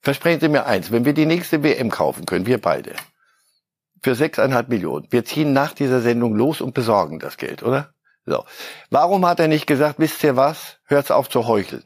[0.00, 2.94] Versprechen Sie mir eins, wenn wir die nächste WM kaufen können, wir beide,
[4.02, 7.94] für 6,5 Millionen, wir ziehen nach dieser Sendung los und besorgen das Geld, oder?
[8.26, 8.44] So.
[8.90, 11.84] Warum hat er nicht gesagt, wisst ihr was, hört's auf zu heucheln?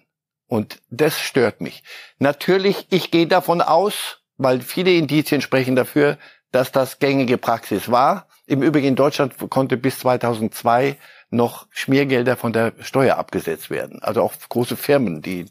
[0.49, 1.85] Und das stört mich.
[2.19, 6.17] Natürlich, ich gehe davon aus, weil viele Indizien sprechen dafür,
[6.53, 8.27] dass das gängige Praxis war.
[8.47, 10.97] Im Übrigen in Deutschland konnte bis 2002
[11.31, 14.01] noch Schmiergelder von der Steuer abgesetzt werden.
[14.03, 15.45] Also auch große Firmen, die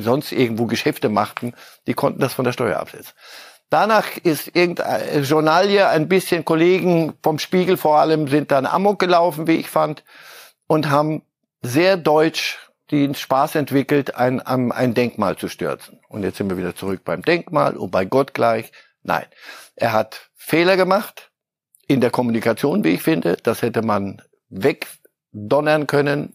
[0.00, 1.54] sonst irgendwo Geschäfte machten,
[1.86, 3.12] die konnten das von der Steuer absetzen.
[3.70, 9.46] Danach ist irgendein Journalie, ein bisschen Kollegen vom Spiegel vor allem sind dann amok gelaufen,
[9.46, 10.02] wie ich fand,
[10.66, 11.22] und haben
[11.60, 12.58] sehr deutsch
[12.90, 16.00] den Spaß entwickelt, ein, ein Denkmal zu stürzen.
[16.08, 18.72] Und jetzt sind wir wieder zurück beim Denkmal und bei Gott gleich.
[19.02, 19.26] Nein,
[19.76, 21.30] er hat Fehler gemacht
[21.86, 23.36] in der Kommunikation, wie ich finde.
[23.42, 26.34] Das hätte man wegdonnern können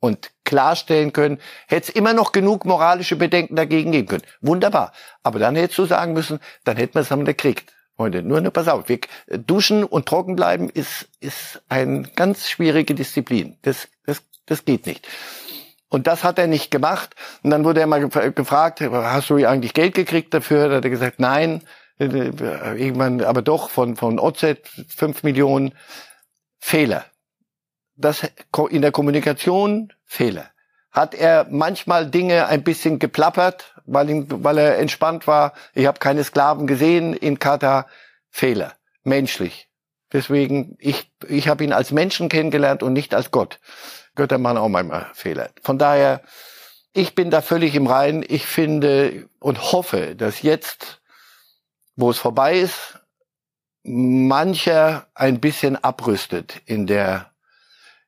[0.00, 1.38] und klarstellen können.
[1.66, 4.24] Hätte es immer noch genug moralische Bedenken dagegen geben können.
[4.40, 4.92] Wunderbar.
[5.22, 7.72] Aber dann hättest du sagen müssen, dann hätten wir es haben gekriegt.
[7.96, 12.94] Freunde, nur eine pass auf, wir, duschen und trocken bleiben ist, ist eine ganz schwierige
[12.94, 13.56] Disziplin.
[13.62, 15.06] Das, das, das geht nicht.
[15.94, 17.14] Und das hat er nicht gemacht.
[17.44, 20.68] Und dann wurde er mal gefragt, hast du eigentlich Geld gekriegt dafür?
[20.68, 21.62] Da hat er gesagt, nein.
[21.98, 24.56] Irgendwann, aber doch von, von OZ
[24.88, 25.72] fünf Millionen
[26.58, 27.04] Fehler.
[27.94, 28.28] Das
[28.70, 30.50] in der Kommunikation Fehler.
[30.90, 35.52] Hat er manchmal Dinge ein bisschen geplappert, weil, ihm, weil er entspannt war.
[35.74, 37.86] Ich habe keine Sklaven gesehen in Katar.
[38.30, 38.72] Fehler.
[39.04, 39.68] Menschlich.
[40.12, 43.60] Deswegen, ich, ich habe ihn als Menschen kennengelernt und nicht als Gott.
[44.14, 45.50] Götter machen auch manchmal Fehler.
[45.62, 46.22] Von daher,
[46.92, 48.24] ich bin da völlig im Reinen.
[48.26, 51.00] Ich finde und hoffe, dass jetzt,
[51.96, 53.00] wo es vorbei ist,
[53.82, 57.30] mancher ein bisschen abrüstet in der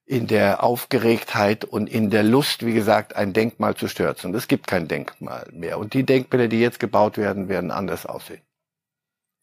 [0.09, 4.33] in der Aufgeregtheit und in der Lust, wie gesagt, ein Denkmal zu stürzen.
[4.37, 5.79] Es gibt kein Denkmal mehr.
[5.81, 8.40] Und die Denkmäler, die jetzt gebaut werden, werden anders aussehen.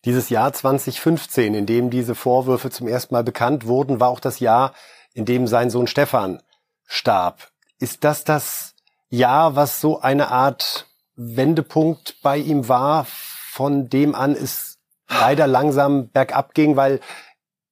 [0.06, 4.40] Dieses Jahr 2015, in dem diese Vorwürfe zum ersten Mal bekannt wurden, war auch das
[4.40, 4.74] Jahr,
[5.14, 6.42] in dem sein Sohn Stefan
[6.94, 7.50] starb.
[7.80, 8.76] Ist das das
[9.10, 14.78] Jahr, was so eine Art Wendepunkt bei ihm war, von dem an es
[15.10, 17.00] leider langsam bergab ging, weil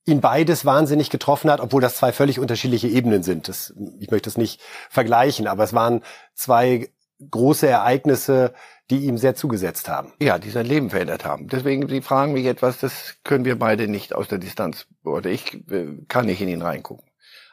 [0.05, 3.47] ihn beides wahnsinnig getroffen hat, obwohl das zwei völlig unterschiedliche Ebenen sind.
[3.47, 6.01] Das, ich möchte es nicht vergleichen, aber es waren
[6.33, 6.89] zwei
[7.29, 8.53] große Ereignisse,
[8.89, 10.13] die ihm sehr zugesetzt haben.
[10.19, 11.47] Ja, die sein Leben verändert haben.
[11.47, 15.53] Deswegen, Sie fragen mich etwas, das können wir beide nicht aus der Distanz, oder ich
[15.69, 17.10] äh, kann nicht in ihn reingucken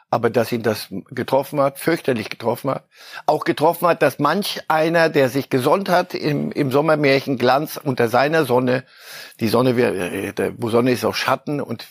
[0.09, 2.85] aber dass ihn das getroffen hat, fürchterlich getroffen hat.
[3.25, 8.09] Auch getroffen hat, dass manch einer, der sich gesonnt hat im, im Sommermärchen Glanz unter
[8.09, 8.83] seiner Sonne,
[9.39, 11.87] die Sonne, äh, wo Sonne ist auch Schatten und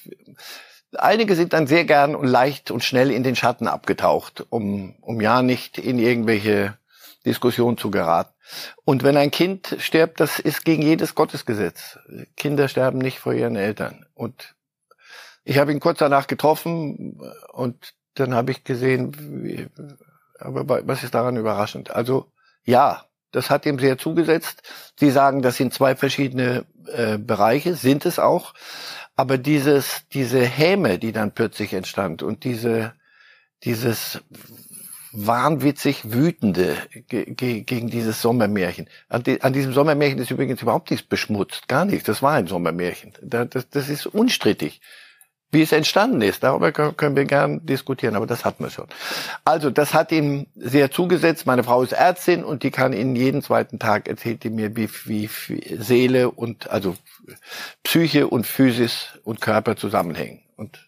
[0.97, 5.21] einige sind dann sehr gern und leicht und schnell in den Schatten abgetaucht, um, um
[5.21, 6.77] ja nicht in irgendwelche
[7.25, 8.33] Diskussionen zu geraten.
[8.85, 11.99] Und wenn ein Kind stirbt, das ist gegen jedes Gottesgesetz.
[12.37, 14.07] Kinder sterben nicht vor ihren Eltern.
[14.15, 14.55] Und
[15.45, 17.21] ich habe ihn kurz danach getroffen
[17.53, 19.71] und dann habe ich gesehen,
[20.39, 21.91] aber was ist daran überraschend?
[21.91, 22.27] Also
[22.65, 24.63] ja, das hat ihm sehr zugesetzt.
[24.99, 28.55] Sie sagen, das sind zwei verschiedene äh, Bereiche, sind es auch.
[29.17, 32.93] Aber dieses, diese Häme, die dann plötzlich entstand und diese,
[33.65, 34.21] dieses
[35.13, 36.77] wahnwitzig wütende
[37.09, 38.89] ge ge gegen dieses Sommermärchen.
[39.09, 42.05] An, die, an, diesem Sommermärchen ist übrigens überhaupt nichts beschmutzt, gar nichts.
[42.05, 43.15] Das war ein Sommermärchen.
[43.23, 44.81] Das, das ist unstrittig.
[45.51, 48.87] Wie es entstanden ist, darüber können wir gern diskutieren, aber das hatten wir schon.
[49.45, 51.47] Also, das hat ihm sehr zugesetzt.
[51.47, 54.91] Meine Frau ist Ärztin und die kann Ihnen jeden zweiten Tag erzählt die mir, wie,
[55.05, 56.97] wie, wie Seele und also
[57.83, 60.87] Psyche und Physis und Körper zusammenhängen und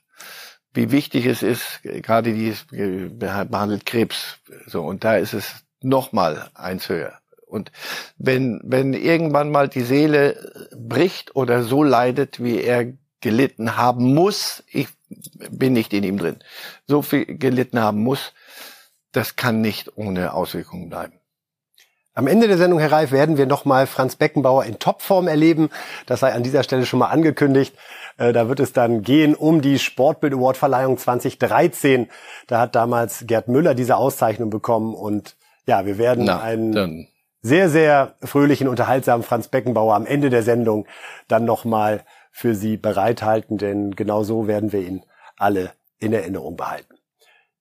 [0.74, 6.88] wie wichtig es ist, gerade die behandelt Krebs, so und da ist es nochmal eins
[6.88, 7.14] höher.
[7.46, 7.72] Und
[8.16, 14.62] wenn, wenn irgendwann mal die Seele bricht oder so leidet, wie er gelitten haben muss,
[14.68, 14.88] ich
[15.50, 16.36] bin nicht in ihm drin,
[16.86, 18.32] so viel gelitten haben muss,
[19.12, 21.14] das kann nicht ohne Auswirkungen bleiben.
[22.12, 25.70] Am Ende der Sendung, Herr Reif, werden wir nochmal Franz Beckenbauer in Topform erleben.
[26.06, 27.74] Das sei an dieser Stelle schon mal angekündigt.
[28.18, 32.10] Äh, da wird es dann gehen um die Sportbild Award Verleihung 2013.
[32.48, 37.06] Da hat damals Gerd Müller diese Auszeichnung bekommen und ja, wir werden Na, einen dann.
[37.42, 40.86] sehr, sehr fröhlichen, unterhaltsamen Franz Beckenbauer am Ende der Sendung
[41.28, 45.04] dann nochmal für Sie bereithalten, denn genau so werden wir ihn
[45.36, 46.94] alle in Erinnerung behalten.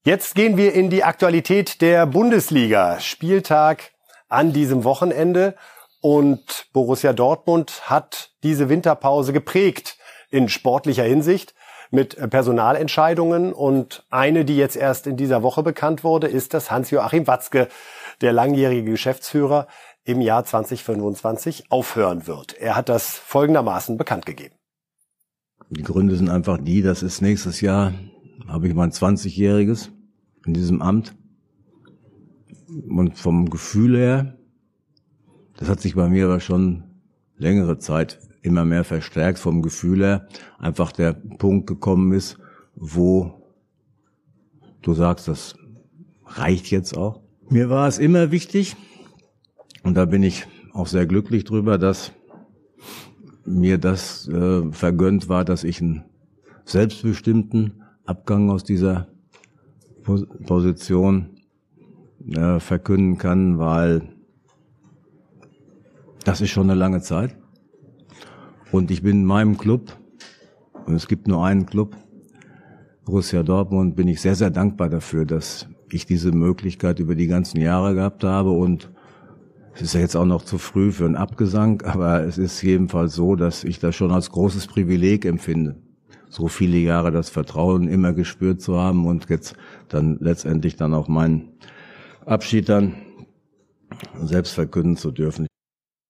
[0.06, 3.00] Jetzt gehen wir in die Aktualität der Bundesliga.
[3.00, 3.92] Spieltag
[4.30, 5.56] an diesem Wochenende.
[6.02, 9.98] Und Borussia Dortmund hat diese Winterpause geprägt
[10.30, 11.54] in sportlicher Hinsicht
[11.92, 13.52] mit Personalentscheidungen.
[13.52, 17.68] Und eine, die jetzt erst in dieser Woche bekannt wurde, ist, dass Hans-Joachim Watzke,
[18.22, 19.68] der langjährige Geschäftsführer,
[20.06, 22.54] im Jahr 2025 aufhören wird.
[22.54, 24.56] Er hat das folgendermaßen bekannt gegeben.
[25.72, 27.94] Die Gründe sind einfach die, dass es nächstes Jahr
[28.48, 29.90] habe ich mein 20-jähriges
[30.46, 31.16] in diesem Amt.
[32.88, 34.38] Und vom Gefühl her,
[35.58, 36.84] das hat sich bei mir aber schon
[37.38, 40.28] längere Zeit immer mehr verstärkt, vom Gefühl her
[40.58, 42.38] einfach der Punkt gekommen ist,
[42.76, 43.44] wo
[44.82, 45.56] du sagst, das
[46.26, 47.22] reicht jetzt auch.
[47.50, 48.76] Mir war es immer wichtig,
[49.84, 52.12] und da bin ich auch sehr glücklich drüber, dass
[53.50, 56.06] mir das äh, vergönnt war, dass ich einen
[56.66, 59.08] selbstbestimmten Abgang aus dieser
[60.04, 61.32] Pos Position
[62.28, 64.10] äh, verkünden kann, weil
[66.26, 67.36] das ist schon eine lange Zeit.
[68.72, 69.98] Und ich bin in meinem Club,
[70.86, 71.96] und es gibt nur einen Club,
[73.06, 77.60] Borussia Dortmund, bin ich sehr, sehr dankbar dafür, dass ich diese Möglichkeit über die ganzen
[77.60, 78.92] Jahre gehabt habe und
[79.80, 83.14] es ist ja jetzt auch noch zu früh für einen Abgesang, aber es ist jedenfalls
[83.14, 85.78] so, dass ich das schon als großes Privileg empfinde,
[86.28, 89.56] so viele Jahre das Vertrauen immer gespürt zu haben und jetzt
[89.88, 91.54] dann letztendlich dann auch meinen
[92.26, 92.96] Abschied dann
[94.22, 95.48] selbst verkünden zu dürfen.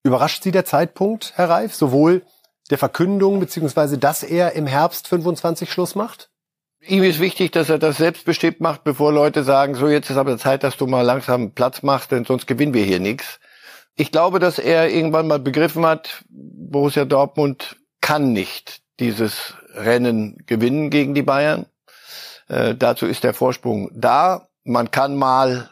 [0.04, 2.24] Überrascht Sie der Zeitpunkt, Herr Reif, sowohl
[2.72, 6.32] der Verkündung beziehungsweise, dass er im Herbst 25 Schluss macht?
[6.88, 10.40] Ihm ist wichtig, dass er das selbstbestimmt macht, bevor Leute sagen, so jetzt ist aber
[10.40, 13.40] Zeit, dass du mal langsam Platz machst, denn sonst gewinnen wir hier nichts.
[14.00, 20.90] Ich glaube, dass er irgendwann mal begriffen hat, Borussia Dortmund kann nicht dieses Rennen gewinnen
[20.90, 21.66] gegen die Bayern.
[22.48, 24.48] Äh, dazu ist der Vorsprung da.
[24.64, 25.70] Man kann mal,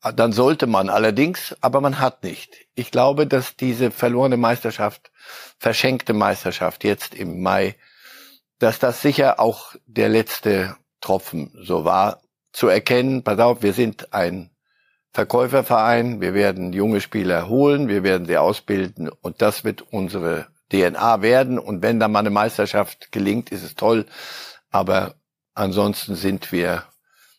[0.00, 2.66] dann sollte man allerdings, aber man hat nicht.
[2.76, 5.12] Ich glaube, dass diese verlorene Meisterschaft,
[5.58, 7.76] verschenkte Meisterschaft jetzt im Mai,
[8.58, 12.22] dass das sicher auch der letzte Tropfen so war,
[12.54, 14.48] zu erkennen, pass auf, wir sind ein
[15.16, 16.20] Verkäuferverein.
[16.20, 21.58] Wir werden junge Spieler holen, wir werden sie ausbilden und das wird unsere DNA werden.
[21.58, 24.04] Und wenn da mal eine Meisterschaft gelingt, ist es toll.
[24.70, 25.14] Aber
[25.54, 26.82] ansonsten sind wir,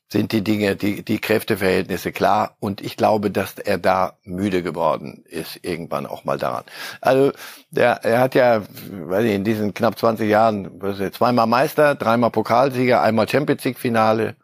[0.10, 2.56] sind die Dinge, die, die Kräfteverhältnisse klar.
[2.60, 6.63] Und ich glaube, dass er da müde geworden ist, irgendwann auch mal daran.
[7.00, 7.32] Also,
[7.70, 13.04] der, er hat ja, weiß ich, in diesen knapp 20 Jahren, zweimal Meister, dreimal Pokalsieger,
[13.04, 14.36] einmal Champions League Finale,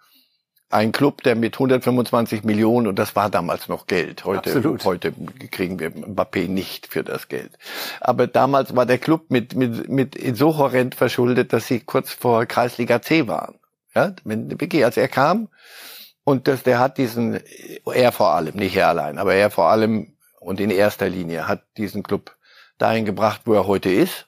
[0.73, 4.25] ein Club, der mit 125 Millionen, und das war damals noch Geld.
[4.25, 4.83] Heute, Absolut.
[4.85, 5.13] heute
[5.51, 7.51] kriegen wir Mbappé nicht für das Geld.
[8.01, 12.45] Aber damals war der Club mit, mit, mit so horrend verschuldet, dass sie kurz vor
[12.45, 13.55] Kreisliga C waren.
[13.95, 15.49] Ja, wenn, wirklich, als er kam,
[16.23, 17.39] und das, der hat diesen,
[17.85, 21.63] er vor allem, nicht er allein, aber er vor allem und in erster Linie hat
[21.77, 22.35] diesen Club
[22.77, 24.27] dahin gebracht, wo er heute ist.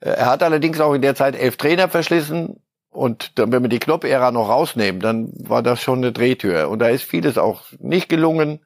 [0.00, 2.62] Er hat allerdings auch in der Zeit elf Trainer verschlissen,
[2.98, 6.68] und dann, wenn wir die Klopp-Ära noch rausnehmen, dann war das schon eine Drehtür.
[6.68, 8.60] Und da ist vieles auch nicht gelungen,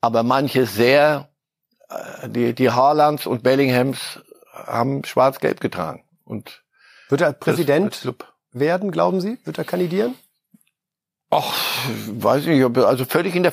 [0.00, 1.28] aber manches sehr.
[1.90, 4.20] Äh, die, die Haalands und Bellinghams
[4.52, 6.04] haben schwarz-gelb getragen.
[6.24, 6.64] Und
[7.10, 8.14] Wird er Präsident
[8.52, 9.38] werden, glauben Sie?
[9.44, 10.14] Wird er kandidieren?
[11.28, 11.54] Ach,
[12.08, 12.78] weiß ich nicht.
[12.78, 13.52] Also völlig in der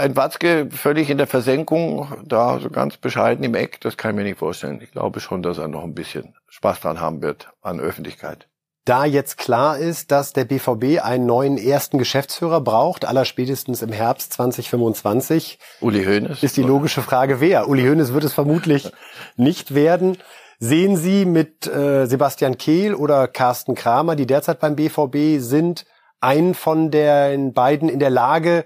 [0.00, 4.16] ein Watzke völlig in der Versenkung, da so ganz bescheiden im Eck, das kann ich
[4.16, 4.80] mir nicht vorstellen.
[4.80, 8.48] Ich glaube schon, dass er noch ein bisschen Spaß dran haben wird an Öffentlichkeit
[8.88, 14.32] da jetzt klar ist, dass der BVB einen neuen ersten Geschäftsführer braucht, allerspätestens im Herbst
[14.32, 15.58] 2025.
[15.80, 16.42] Uli Hoeneß.
[16.42, 17.68] Ist die logische Frage, wer?
[17.68, 18.90] Uli Hoeneß wird es vermutlich
[19.36, 20.16] nicht werden.
[20.58, 25.84] Sehen Sie mit äh, Sebastian Kehl oder Carsten Kramer, die derzeit beim BVB sind,
[26.20, 28.64] einen von den beiden in der Lage,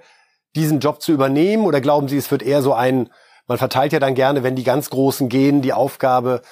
[0.54, 1.66] diesen Job zu übernehmen?
[1.66, 3.10] Oder glauben Sie, es wird eher so ein
[3.48, 6.42] man verteilt ja dann gerne, wenn die ganz Großen gehen, die Aufgabe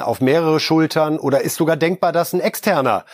[0.00, 3.04] auf mehrere Schultern oder ist sogar denkbar, dass ein externer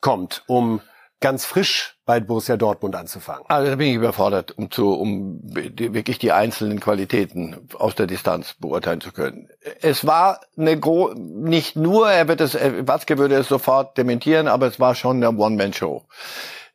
[0.00, 0.80] kommt, um
[1.20, 3.44] ganz frisch bei Borussia Dortmund anzufangen.
[3.48, 8.06] Also da bin ich überfordert, um zu, um die, wirklich die einzelnen Qualitäten aus der
[8.06, 9.48] Distanz beurteilen zu können.
[9.80, 14.66] Es war eine gro nicht nur, er wird es, Watzke würde es sofort dementieren, aber
[14.66, 16.04] es war schon eine One-Man-Show.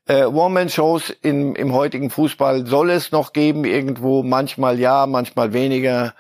[0.07, 6.13] Äh, One-Man-Shows im heutigen Fußball soll es noch geben irgendwo, manchmal ja, manchmal weniger.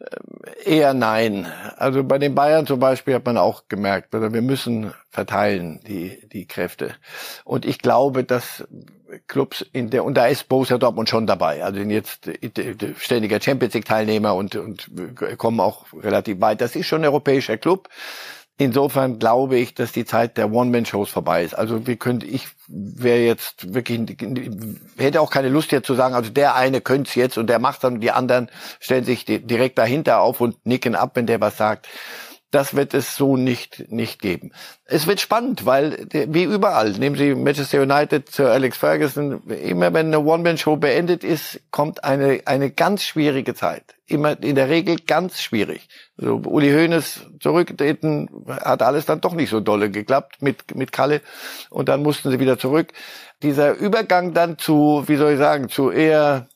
[0.00, 1.46] Äh, eher nein.
[1.76, 6.46] Also bei den Bayern zum Beispiel hat man auch gemerkt, wir müssen verteilen die, die
[6.46, 6.94] Kräfte.
[7.44, 8.64] Und ich glaube, dass
[9.26, 11.64] Clubs in der, und da ist Borussia Dortmund schon dabei.
[11.64, 12.30] Also jetzt
[12.98, 14.90] ständiger Champions League Teilnehmer und, und
[15.36, 16.60] kommen auch relativ weit.
[16.60, 17.88] Das ist schon ein europäischer Club
[18.60, 21.54] Insofern glaube ich, dass die Zeit der One-Man-Shows vorbei ist.
[21.54, 24.18] Also wie könnte ich wäre jetzt wirklich
[24.98, 27.58] hätte auch keine Lust jetzt zu sagen, also der eine könnte es jetzt und der
[27.58, 31.56] macht dann die anderen stellen sich direkt dahinter auf und nicken ab, wenn der was
[31.56, 31.88] sagt.
[32.52, 34.50] Das wird es so nicht, nicht geben.
[34.84, 40.06] Es wird spannend, weil wie überall, nehmen Sie Manchester United zu Alex Ferguson, immer wenn
[40.06, 43.94] eine One-Man-Show beendet ist, kommt eine, eine ganz schwierige Zeit.
[44.06, 45.88] Immer in der Regel ganz schwierig.
[46.16, 51.20] So, Uli Hoeneß zurücktreten, hat alles dann doch nicht so dolle geklappt mit, mit Kalle
[51.70, 52.92] und dann mussten sie wieder zurück.
[53.44, 56.48] Dieser Übergang dann zu, wie soll ich sagen, zu eher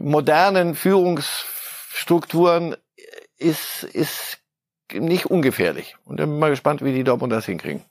[0.00, 2.76] modernen Führungsstrukturen
[3.36, 4.38] ist, ist
[4.94, 5.96] nicht ungefährlich.
[6.04, 7.82] Und ich bin mal gespannt, wie die Dortmund das hinkriegen.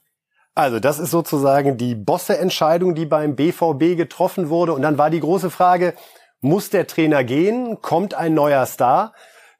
[0.54, 4.74] Also das ist sozusagen die Bosse-Entscheidung, die beim BVB getroffen wurde.
[4.74, 5.94] Und dann war die große Frage,
[6.40, 7.80] muss der Trainer gehen?
[7.80, 9.14] Kommt ein neuer Star?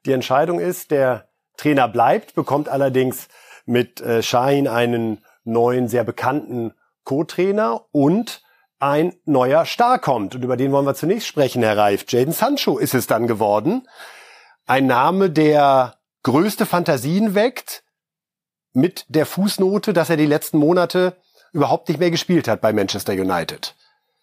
[0.05, 3.27] Die Entscheidung ist, der Trainer bleibt, bekommt allerdings
[3.65, 6.73] mit äh, Shahin einen neuen, sehr bekannten
[7.05, 8.43] Co-Trainer und
[8.79, 10.35] ein neuer Star kommt.
[10.35, 12.05] Und über den wollen wir zunächst sprechen, Herr Reif.
[12.07, 13.87] Jaden Sancho ist es dann geworden.
[14.65, 17.83] Ein Name, der größte Fantasien weckt,
[18.73, 21.15] mit der Fußnote, dass er die letzten Monate
[21.51, 23.75] überhaupt nicht mehr gespielt hat bei Manchester United.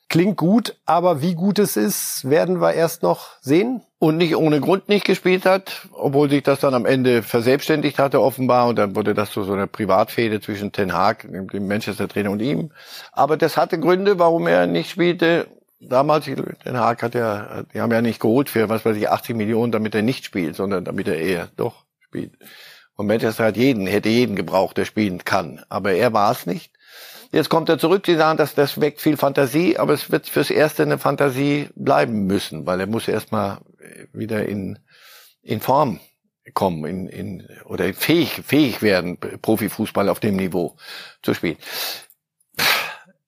[0.09, 3.83] Klingt gut, aber wie gut es ist, werden wir erst noch sehen.
[4.01, 8.21] Und nicht ohne Grund nicht gespielt hat, obwohl sich das dann am Ende verselbstständigt hatte
[8.21, 12.73] offenbar und dann wurde das so, eine Privatfehde zwischen Ten Hag, dem Manchester-Trainer und ihm.
[13.13, 15.47] Aber das hatte Gründe, warum er nicht spielte.
[15.81, 19.37] Damals, Ten Hag hat ja, die haben ja nicht geholt für, was weiß ich, 80
[19.37, 22.33] Millionen, damit er nicht spielt, sondern damit er eher doch spielt.
[22.97, 25.63] Und Manchester hat jeden, hätte jeden gebraucht, der spielen kann.
[25.69, 26.73] Aber er war es nicht.
[27.33, 30.51] Jetzt kommt er zurück, Sie sagen, dass das weckt viel Fantasie, aber es wird fürs
[30.51, 33.59] Erste eine Fantasie bleiben müssen, weil er muss erstmal
[34.13, 34.81] wieder in,
[35.41, 36.01] in Form
[36.53, 40.75] kommen, in, in, oder fähig, fähig werden, Profifußball auf dem Niveau
[41.23, 41.59] zu spielen.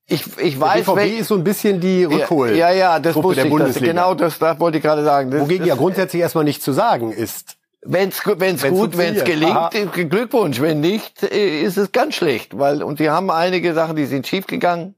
[0.06, 2.56] Ich, ich weiß, der BVB ist so ein bisschen die Rückhol.
[2.56, 3.74] Ja, ja, das Truppe wusste ich.
[3.74, 5.30] Das, genau, das, das wollte ich gerade sagen.
[5.30, 7.56] Das, Wogegen das, ja grundsätzlich erstmal nicht zu sagen ist.
[7.84, 9.70] Wenn's, wenn's, wenn's gut, wenn's gelingt, Aha.
[9.70, 10.60] Glückwunsch.
[10.60, 14.26] Wenn nicht, äh, ist es ganz schlecht, weil und sie haben einige Sachen, die sind
[14.26, 14.94] schiefgegangen.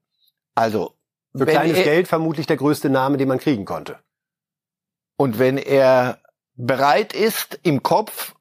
[0.55, 0.95] Also
[1.35, 3.99] für kleines er, Geld vermutlich der größte Name, den man kriegen konnte.
[5.17, 6.19] Und wenn er
[6.57, 8.35] bereit ist, im Kopf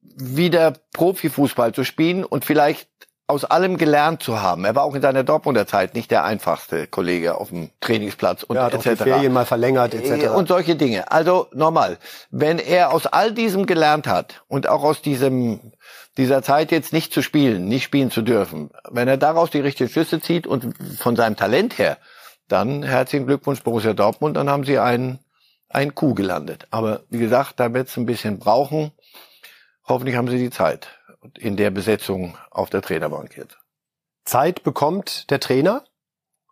[0.00, 2.88] wieder Profifußball zu spielen und vielleicht
[3.26, 4.64] aus allem gelernt zu haben.
[4.64, 8.56] Er war auch in seiner Dortmunder Zeit nicht der einfachste Kollege auf dem Trainingsplatz und
[8.56, 8.86] ja, hat etc.
[8.86, 10.28] Auch die Ferien mal verlängert etc.
[10.34, 11.10] Und solche Dinge.
[11.10, 11.98] Also normal,
[12.30, 15.72] wenn er aus all diesem gelernt hat und auch aus diesem
[16.18, 19.88] dieser Zeit jetzt nicht zu spielen, nicht spielen zu dürfen, wenn er daraus die richtigen
[19.88, 21.96] Schlüsse zieht und von seinem Talent her,
[22.48, 25.20] dann herzlichen Glückwunsch Borussia Dortmund, dann haben sie einen
[25.70, 26.66] ein Kuh gelandet.
[26.70, 28.92] Aber wie gesagt, da wird es ein bisschen brauchen.
[29.88, 30.88] Hoffentlich haben sie die Zeit
[31.38, 33.58] in der Besetzung auf der Trainerbank jetzt.
[34.24, 35.84] Zeit bekommt der Trainer,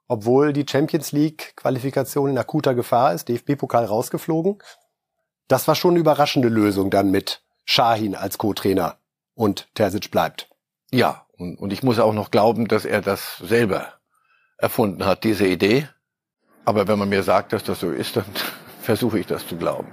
[0.09, 4.59] obwohl die Champions League Qualifikation in akuter Gefahr ist, DFB-Pokal rausgeflogen.
[5.48, 8.98] Das war schon eine überraschende Lösung dann mit Shahin als Co-Trainer
[9.35, 10.48] und Terzic bleibt.
[10.90, 13.94] Ja, und, und ich muss auch noch glauben, dass er das selber
[14.59, 15.88] erfunden hat, diese Idee.
[16.64, 18.24] Aber wenn man mir sagt, dass das so ist, dann
[18.81, 19.88] versuche ich das zu glauben.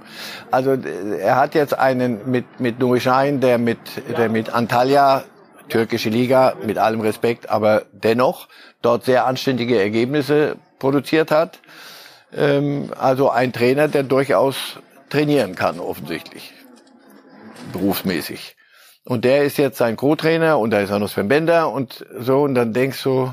[0.50, 3.78] Also er hat jetzt einen mit mit Nurişahin, der mit
[4.16, 5.24] der mit Antalya
[5.68, 8.48] türkische Liga mit allem Respekt, aber dennoch
[8.82, 11.60] dort sehr anständige Ergebnisse produziert hat.
[12.34, 14.78] Ähm, also ein Trainer, der durchaus
[15.10, 16.52] trainieren kann, offensichtlich
[17.72, 18.56] berufsmäßig.
[19.04, 22.42] Und der ist jetzt sein Co-Trainer und da ist auch noch Sven Bender und so
[22.42, 23.32] und dann denkst du,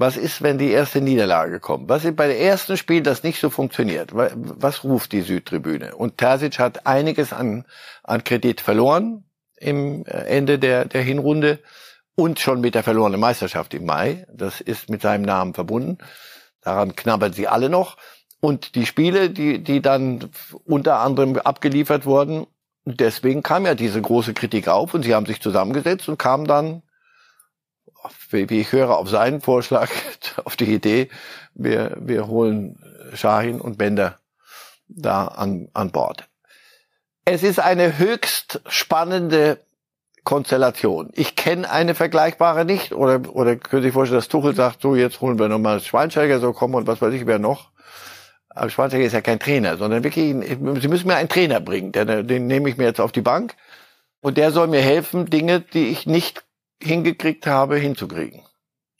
[0.00, 1.90] was ist, wenn die erste Niederlage kommt?
[1.90, 4.12] Was ist bei der ersten Spiel, das nicht so funktioniert?
[4.14, 5.94] Was ruft die Südtribüne?
[5.94, 7.66] Und Terzic hat einiges an,
[8.02, 9.24] an Kredit verloren
[9.58, 11.58] im äh, Ende der, der Hinrunde
[12.14, 14.26] und schon mit der verlorenen Meisterschaft im Mai.
[14.32, 15.98] Das ist mit seinem Namen verbunden.
[16.62, 17.98] Daran knabbern sie alle noch.
[18.40, 20.30] Und die Spiele, die, die dann
[20.64, 22.46] unter anderem abgeliefert wurden,
[22.86, 26.82] deswegen kam ja diese große Kritik auf und sie haben sich zusammengesetzt und kamen dann
[28.30, 29.90] wie ich höre, auf seinen Vorschlag,
[30.44, 31.08] auf die Idee,
[31.54, 32.78] wir, wir holen
[33.14, 34.18] Shahin und Bender
[34.88, 36.28] da an, an Bord.
[37.24, 39.58] Es ist eine höchst spannende
[40.24, 41.10] Konstellation.
[41.14, 42.92] Ich kenne eine vergleichbare nicht.
[42.92, 46.40] Oder, oder können Sie sich vorstellen, dass Tuchel sagt, so jetzt holen wir nochmal Schweinsteiger,
[46.40, 47.70] so kommen und was weiß ich, wer noch.
[48.48, 51.92] Aber Schweinsteiger ist ja kein Trainer, sondern wirklich, Sie müssen mir einen Trainer bringen.
[51.92, 53.54] Den, den nehme ich mir jetzt auf die Bank.
[54.20, 56.44] Und der soll mir helfen, Dinge, die ich nicht
[56.82, 58.42] hingekriegt habe, hinzukriegen.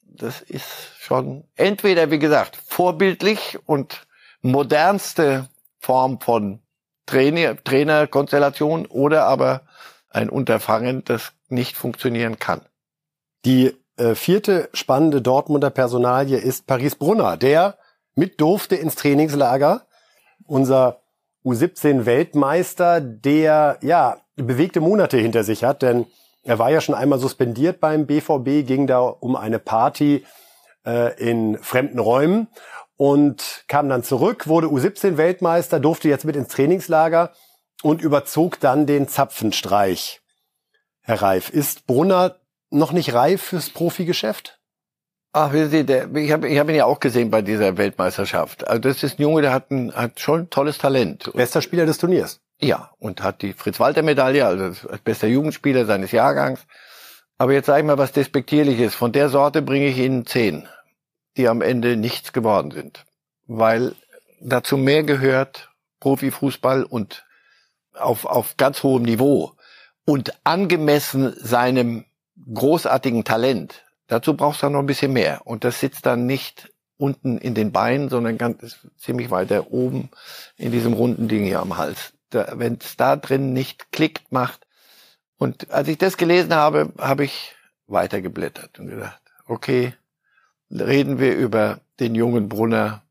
[0.02, 0.66] Das ist
[0.98, 4.06] schon entweder, wie gesagt, vorbildlich und
[4.42, 6.60] modernste Form von
[7.06, 9.62] Trainer, Trainerkonstellation oder aber
[10.10, 12.62] ein Unterfangen, das nicht funktionieren kann.
[13.44, 17.78] Die äh, vierte spannende Dortmunder Personalie ist Paris Brunner, der
[18.14, 19.86] mit durfte ins Trainingslager.
[20.46, 21.00] Unser
[21.44, 26.06] U17 Weltmeister, der ja bewegte Monate hinter sich hat, denn
[26.42, 30.24] er war ja schon einmal suspendiert beim BVB, ging da um eine Party
[30.86, 32.48] äh, in fremden Räumen
[32.96, 37.32] und kam dann zurück, wurde U17 Weltmeister, durfte jetzt mit ins Trainingslager
[37.82, 40.20] und überzog dann den Zapfenstreich.
[41.02, 42.36] Herr Reif, ist Brunner
[42.70, 44.60] noch nicht reif fürs Profigeschäft?
[45.32, 48.66] Ach, wissen Sie, der, ich habe ich hab ihn ja auch gesehen bei dieser Weltmeisterschaft.
[48.66, 51.30] Also das ist ein Junge, der hat, ein, hat schon tolles Talent.
[51.34, 52.40] Bester Spieler des Turniers.
[52.60, 56.66] Ja, und hat die Fritz-Walter-Medaille, also als bester Jugendspieler seines Jahrgangs.
[57.38, 58.94] Aber jetzt sage ich mal was Despektierliches.
[58.94, 60.68] Von der Sorte bringe ich Ihnen zehn,
[61.38, 63.06] die am Ende nichts geworden sind.
[63.46, 63.94] Weil
[64.40, 67.24] dazu mehr gehört Profifußball und
[67.94, 69.52] auf, auf ganz hohem Niveau
[70.04, 72.04] und angemessen seinem
[72.52, 73.84] großartigen Talent.
[74.06, 75.46] Dazu brauchst du noch ein bisschen mehr.
[75.46, 80.10] Und das sitzt dann nicht unten in den Beinen, sondern ganz ziemlich weiter oben
[80.56, 82.12] in diesem runden Ding hier am Hals.
[82.32, 84.66] Wenn es da drin nicht klickt macht.
[85.36, 87.54] Und als ich das gelesen habe, habe ich
[87.86, 89.94] weitergeblättert und gedacht, okay,
[90.70, 93.02] reden wir über den jungen Brunner,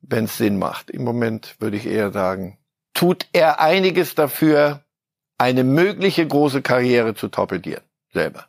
[0.00, 0.90] wenn es Sinn macht.
[0.90, 2.58] Im Moment würde ich eher sagen,
[2.94, 4.82] tut er einiges dafür,
[5.38, 8.46] eine mögliche große Karriere zu torpedieren, selber.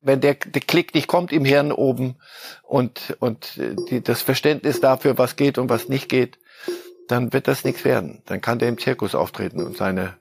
[0.00, 2.16] Wenn der, der Klick nicht kommt im Hirn oben
[2.62, 6.38] und, und die, das Verständnis dafür, was geht und was nicht geht,
[7.08, 8.22] dann wird das nichts werden.
[8.26, 10.14] Dann kann der im Zirkus auftreten und seine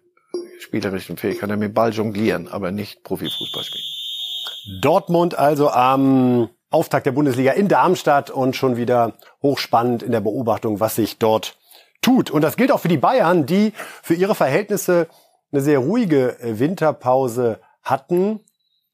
[0.60, 4.82] spielerischen Fähigkeiten mit dem Ball jonglieren, aber nicht Profifußball spielen.
[4.82, 10.80] Dortmund also am Auftakt der Bundesliga in Darmstadt und schon wieder hochspannend in der Beobachtung,
[10.80, 11.58] was sich dort
[12.02, 12.32] tut.
[12.32, 15.08] Und das gilt auch für die Bayern, die für ihre Verhältnisse
[15.52, 18.40] eine sehr ruhige Winterpause hatten.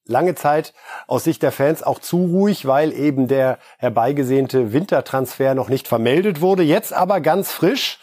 [0.07, 0.73] Lange Zeit
[1.07, 6.41] aus Sicht der Fans auch zu ruhig, weil eben der herbeigesehnte Wintertransfer noch nicht vermeldet
[6.41, 6.63] wurde.
[6.63, 7.99] Jetzt aber ganz frisch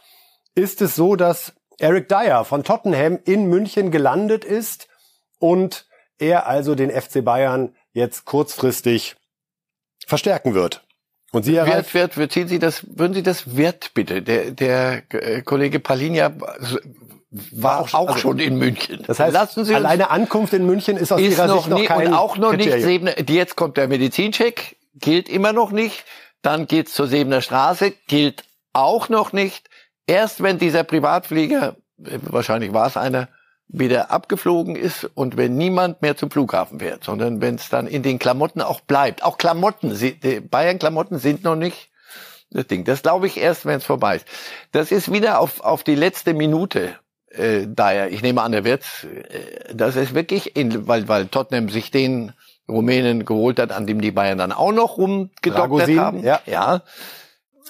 [0.54, 4.88] ist es so, dass Eric Dyer von Tottenham in München gelandet ist
[5.38, 5.86] und
[6.18, 9.16] er also den FC Bayern jetzt kurzfristig
[10.06, 10.84] verstärken wird.
[11.32, 14.22] Und Sie, Herr Wert, Wert, ziehen Sie das, würden Sie das Wert bitte?
[14.22, 16.32] Der, der äh, Kollege Palinia
[17.50, 19.02] war auch, auch also, schon in München.
[19.06, 21.78] Das heißt, Lassen Sie alleine Ankunft in München ist aus ist Ihrer noch Sicht noch
[21.78, 23.04] nie, kein und auch noch Kriterium.
[23.04, 26.04] nicht Sebne, jetzt kommt der Medizincheck, gilt immer noch nicht.
[26.42, 29.68] Dann geht's zur Sebener Straße, gilt auch noch nicht.
[30.06, 33.28] Erst wenn dieser Privatflieger, wahrscheinlich war es einer,
[33.66, 38.02] wieder abgeflogen ist und wenn niemand mehr zum Flughafen fährt, sondern wenn es dann in
[38.02, 39.24] den Klamotten auch bleibt.
[39.24, 39.98] Auch Klamotten,
[40.50, 41.90] Bayern-Klamotten sind noch nicht
[42.50, 42.84] das Ding.
[42.84, 44.26] Das glaube ich erst, wenn es vorbei ist.
[44.70, 46.94] Das ist wieder auf, auf die letzte Minute
[47.36, 48.10] äh, daher.
[48.10, 52.32] Ich nehme an, der wird, äh, das ist wirklich, in, weil, weil Tottenham sich den
[52.68, 56.22] Rumänen geholt hat, an dem die Bayern dann auch noch rumgedoktert haben.
[56.22, 56.40] Ja.
[56.46, 56.82] ja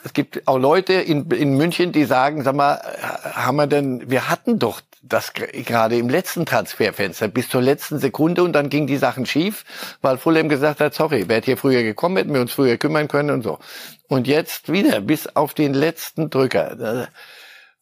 [0.04, 2.78] es gibt auch Leute in, in München, die sagen, sag mal,
[3.22, 8.42] haben wir denn, wir hatten doch das gerade im letzten Transferfenster bis zur letzten Sekunde
[8.42, 9.64] und dann ging die Sachen schief,
[10.02, 13.30] weil Fulham gesagt hat, sorry, wärt hier früher gekommen, hätten wir uns früher kümmern können
[13.30, 13.58] und so.
[14.08, 17.08] Und jetzt wieder bis auf den letzten Drücker.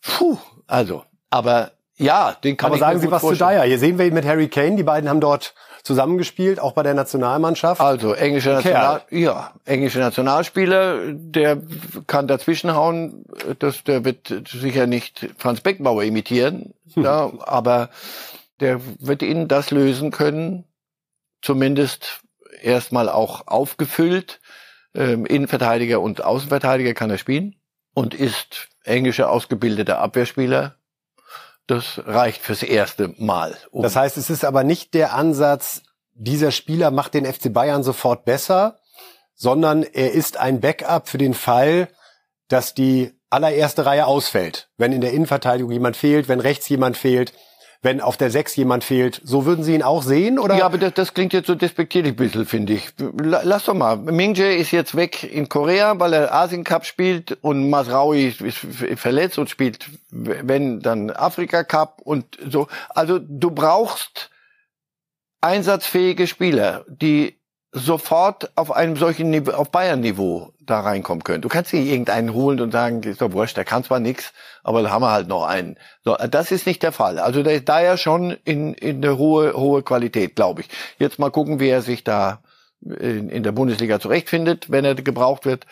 [0.01, 3.51] Puh, also, aber ja, den kann aber ich sagen Sie was vorstellen.
[3.51, 3.64] zu Dyer.
[3.64, 4.76] Hier sehen wir ihn mit Harry Kane.
[4.76, 7.80] Die beiden haben dort zusammengespielt, auch bei der Nationalmannschaft.
[7.80, 11.61] Also englische National, ja, englische Nationalspieler, der
[12.07, 13.24] kann dazwischenhauen.
[13.59, 17.05] Das, der wird sicher nicht Franz Beckenbauer imitieren, hm.
[17.05, 17.89] ja, aber
[18.61, 20.64] der wird ihnen das lösen können,
[21.41, 22.20] zumindest
[22.62, 24.41] erstmal auch aufgefüllt.
[24.95, 27.57] Ähm, Innenverteidiger und Außenverteidiger kann er spielen
[27.95, 30.76] und ist englischer ausgebildeter Abwehrspieler
[31.66, 33.56] das reicht fürs erste Mal.
[33.70, 35.82] Um das heißt, es ist aber nicht der Ansatz,
[36.14, 38.80] dieser Spieler macht den FC Bayern sofort besser,
[39.34, 41.88] sondern er ist ein Backup für den Fall,
[42.48, 44.68] dass die allererste Reihe ausfällt.
[44.76, 47.32] Wenn in der Innenverteidigung jemand fehlt, wenn rechts jemand fehlt,
[47.83, 49.20] wenn auf der Sechs jemand fehlt.
[49.24, 50.57] So würden Sie ihn auch sehen, oder?
[50.57, 52.91] Ja, aber das, das klingt jetzt so despektierlich ein bisschen, finde ich.
[52.99, 53.97] Lass doch mal.
[53.97, 58.66] Mingje ist jetzt weg in Korea, weil er Asien Cup spielt und Masraui ist
[59.01, 62.68] verletzt und spielt, wenn, dann Afrika Cup und so.
[62.89, 64.30] Also du brauchst
[65.41, 67.41] einsatzfähige Spieler, die
[67.73, 71.41] sofort auf einem solchen Niveau, auf Bayern-Niveau da reinkommen können.
[71.41, 74.83] Du kannst nicht irgendeinen holen und sagen, ist doch wurscht, der kann zwar nix, aber
[74.83, 75.79] da haben wir halt noch einen.
[76.05, 77.18] So, das ist nicht der Fall.
[77.18, 80.68] Also der ist da ja schon in, in eine hohe, hohe Qualität, glaube ich.
[80.99, 82.43] Jetzt mal gucken, wie er sich da
[82.83, 85.66] in, in der Bundesliga zurechtfindet, wenn er gebraucht wird.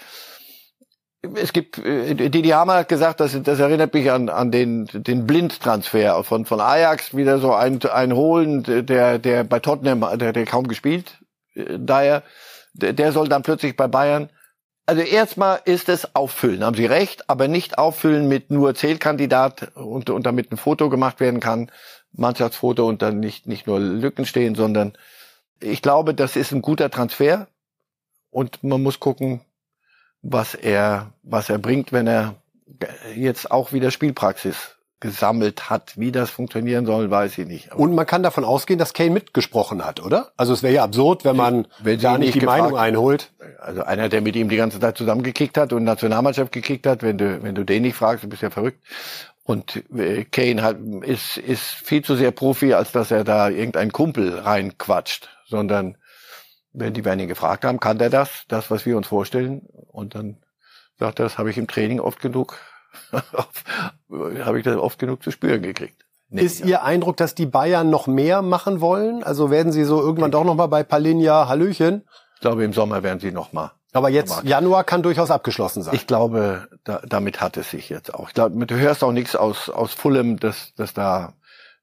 [1.35, 5.27] Es gibt, äh, Didi Hammer hat gesagt, das, das erinnert mich an, an den, den
[5.27, 10.47] Blindtransfer von, von Ajax, wieder so ein, ein Holen, der, der bei Tottenham, der, der
[10.47, 11.19] kaum gespielt,
[11.61, 12.23] äh, der,
[12.93, 14.31] der soll dann plötzlich bei Bayern.
[14.87, 20.11] Also erstmal ist es auffüllen, haben Sie recht, aber nicht auffüllen mit nur Zählkandidat und,
[20.11, 21.71] und damit ein Foto gemacht werden kann,
[22.13, 24.95] Mannschaftsfoto und dann nicht, nicht nur Lücken stehen, sondern
[25.61, 27.47] ich glaube, das ist ein guter Transfer
[28.31, 29.43] und man muss gucken,
[30.23, 32.35] was er, was er bringt, wenn er
[33.15, 35.99] jetzt auch wieder Spielpraxis gesammelt hat.
[35.99, 37.73] Wie das funktionieren soll, weiß ich nicht.
[37.73, 40.33] Aber Und man kann davon ausgehen, dass Kane mitgesprochen hat, oder?
[40.37, 43.33] Also es wäre ja absurd, wenn man wenn da nicht die gefragt, Meinung einholt.
[43.59, 47.19] Also einer, der mit ihm die ganze Zeit zusammengekickt hat und Nationalmannschaft gekickt hat, wenn
[47.19, 48.83] du, wenn du den nicht fragst, du bist ja verrückt.
[49.43, 53.93] Und äh, Kane hat, ist, ist viel zu sehr Profi, als dass er da irgendeinen
[53.93, 55.97] Kumpel reinquatscht, sondern
[56.73, 59.63] wenn die werden ihn gefragt haben, kann der das, das, was wir uns vorstellen?
[59.89, 60.37] Und dann
[60.99, 62.59] sagt er, das habe ich im Training oft genug,
[64.11, 66.05] habe ich das oft genug zu spüren gekriegt.
[66.31, 66.67] Nee, ist ja.
[66.67, 69.23] Ihr Eindruck, dass die Bayern noch mehr machen wollen?
[69.25, 72.05] Also werden sie so irgendwann doch noch mal bei Palinja Hallöchen?
[72.37, 73.73] Ich glaube, im Sommer werden sie noch mal.
[73.93, 75.95] Aber jetzt Januar kann durchaus abgeschlossen sein.
[75.95, 78.29] Ich glaube, da, damit hat es sich jetzt auch.
[78.29, 81.33] Ich glaube, du hörst auch nichts aus aus Fulham, dass dass da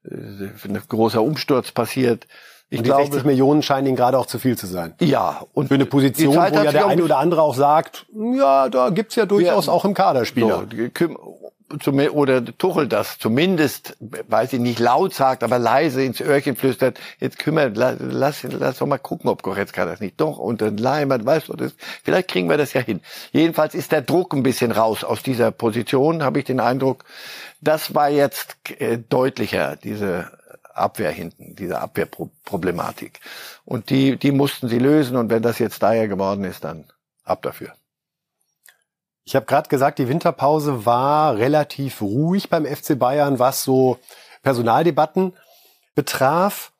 [0.04, 2.26] äh, ein großer Umsturz passiert.
[2.70, 4.94] Ich und die glaube, 60 Millionen scheinen ihnen gerade auch zu viel zu sein.
[5.00, 5.42] Ja.
[5.52, 9.14] Und für eine Position, wo ja der eine oder andere auch sagt, ja, da gibt's
[9.14, 10.66] ja durchaus ja, auch im Kader Spieler.
[10.70, 11.08] So,
[12.12, 17.38] oder Tuchel das zumindest, weil sie nicht laut sagt, aber leise ins Öhrchen flüstert, jetzt
[17.38, 21.26] kümmern, lass, lass, lass doch mal gucken, ob Goretzka das nicht doch und dann Leimann,
[21.26, 23.00] weißt du, das, vielleicht kriegen wir das ja hin.
[23.32, 27.04] Jedenfalls ist der Druck ein bisschen raus aus dieser Position, habe ich den Eindruck.
[27.60, 30.30] Das war jetzt äh, deutlicher, diese
[30.78, 33.20] Abwehr hinten, diese Abwehrproblematik.
[33.64, 35.16] Und die, die mussten sie lösen.
[35.16, 36.84] Und wenn das jetzt daher geworden ist, dann
[37.24, 37.72] ab dafür.
[39.28, 43.98] Ich habe gerade gesagt, die Winterpause war relativ ruhig beim FC Bayern, was so
[44.42, 45.36] Personaldebatten
[45.94, 46.72] betraf.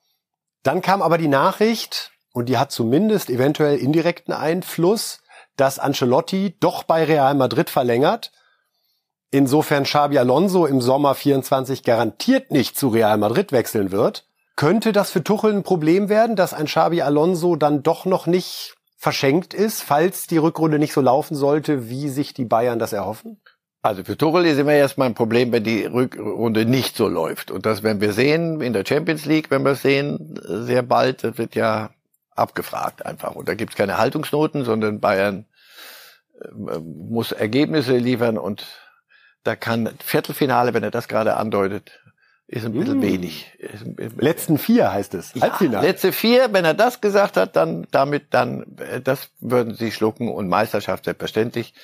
[0.63, 5.21] Dann kam aber die Nachricht, und die hat zumindest eventuell indirekten Einfluss,
[5.57, 8.33] dass Ancelotti doch bei Real Madrid verlängert.
[9.31, 14.25] Insofern Xabi Alonso im Sommer 24 garantiert nicht zu Real Madrid wechseln wird.
[14.57, 18.78] Könnte das für Tuchel ein Problem werden, dass ein Xabi Alonso dann doch noch nicht
[18.99, 23.41] verschenkt ist, falls die Rückrunde nicht so laufen sollte, wie sich die Bayern das erhoffen?
[23.81, 27.53] Also für Tuchel ist immer erstmal ein Problem, wenn die Rückrunde nicht so läuft.
[27.53, 31.23] Und das werden wir sehen in der Champions League, wenn wir es sehen, sehr bald,
[31.23, 31.91] das wird ja
[32.35, 33.37] abgefragt einfach.
[33.37, 35.47] Und da gibt es keine Haltungsnoten, sondern Bayern
[36.41, 38.67] äh, muss Ergebnisse liefern und
[39.45, 42.01] da kann Viertelfinale, wenn er das gerade andeutet,
[42.51, 43.03] ist ein bisschen mm.
[43.03, 43.47] wenig.
[44.17, 45.35] Letzten vier heißt es.
[45.35, 45.87] Ja, Halbfinale.
[45.87, 50.31] Letzte vier, wenn er das gesagt hat, dann damit, dann, äh, das würden sie schlucken
[50.31, 51.75] und Meisterschaft selbstverständlich.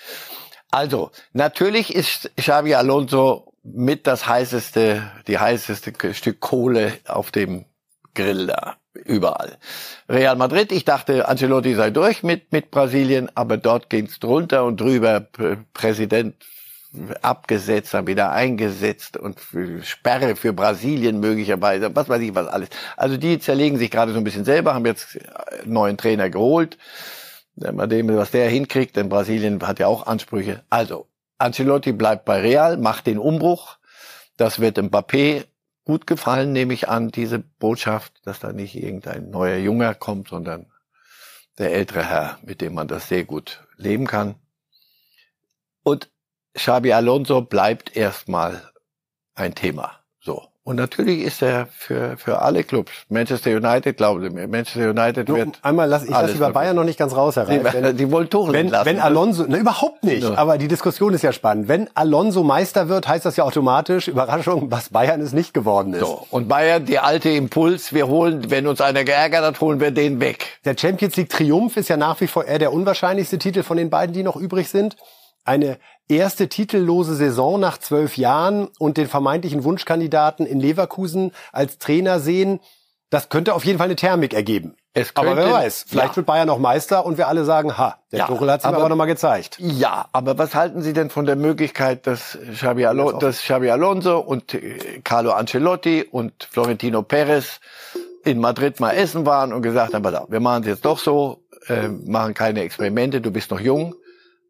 [0.71, 7.67] Also, natürlich ist Xavi Alonso mit das heißeste, die heißeste Stück Kohle auf dem
[8.15, 8.77] Grill da.
[8.95, 9.59] Überall.
[10.09, 14.81] Real Madrid, ich dachte, Ancelotti sei durch mit, mit Brasilien, aber dort ging's drunter und
[14.81, 15.27] drüber.
[15.75, 16.37] Präsident
[17.23, 22.69] abgesetzt, dann wieder eingesetzt und für Sperre für Brasilien möglicherweise, was weiß ich was alles.
[22.97, 25.19] Also die zerlegen sich gerade so ein bisschen selber, haben jetzt
[25.63, 26.79] einen neuen Trainer geholt.
[27.57, 30.65] Bei dem, was der hinkriegt, denn Brasilien hat ja auch Ansprüche.
[30.71, 31.07] Also,
[31.39, 33.77] Ancelotti bleibt bei Real, macht den Umbruch.
[34.37, 35.45] Das wird Mbappé
[35.85, 40.67] gut gefallen, nehme ich an, diese Botschaft, dass da nicht irgendein neuer Junger kommt, sondern
[41.59, 44.35] der ältere Herr, mit dem man das sehr gut leben kann.
[45.83, 46.11] Und
[46.55, 48.63] Xabi Alonso bleibt erstmal
[49.35, 49.93] ein Thema.
[50.21, 50.43] So.
[50.67, 52.91] Und natürlich ist er für, für alle Clubs.
[53.11, 55.59] Manchester United, glauben Sie mir, Manchester United Nur wird.
[55.61, 57.63] Einmal lass ich lasse über Bayern noch nicht ganz raus herein.
[57.63, 60.23] Die, die wollen Tuchel wenn, wenn Alonso, ne, überhaupt nicht.
[60.23, 60.37] Ja.
[60.37, 61.69] Aber die Diskussion ist ja spannend.
[61.69, 66.01] Wenn Alonso Meister wird, heißt das ja automatisch, Überraschung, was Bayern es nicht geworden ist.
[66.01, 66.27] So.
[66.31, 70.19] Und Bayern, die alte Impuls, wir holen, wenn uns einer geärgert hat, holen wir den
[70.19, 70.61] weg.
[70.65, 73.91] Der Champions League Triumph ist ja nach wie vor eher der unwahrscheinlichste Titel von den
[73.91, 74.97] beiden, die noch übrig sind
[75.45, 75.79] eine
[76.09, 82.61] erste titellose Saison nach zwölf Jahren und den vermeintlichen Wunschkandidaten in Leverkusen als Trainer sehen,
[83.11, 84.77] das könnte auf jeden Fall eine Thermik ergeben.
[84.97, 86.17] Es könnte, aber wer weiß, vielleicht ja.
[86.17, 88.79] wird Bayern noch Meister und wir alle sagen, ha, der ja, Tuchel hat es aber,
[88.79, 89.57] aber nochmal gezeigt.
[89.59, 94.19] Ja, aber was halten Sie denn von der Möglichkeit, dass Xabi, Alo dass Xabi Alonso
[94.21, 97.61] und äh, Carlo Ancelotti und Florentino Perez
[98.25, 100.99] in Madrid mal essen waren und gesagt haben, pass auf, wir machen es jetzt doch
[100.99, 103.97] so, äh, machen keine Experimente, du bist noch jung,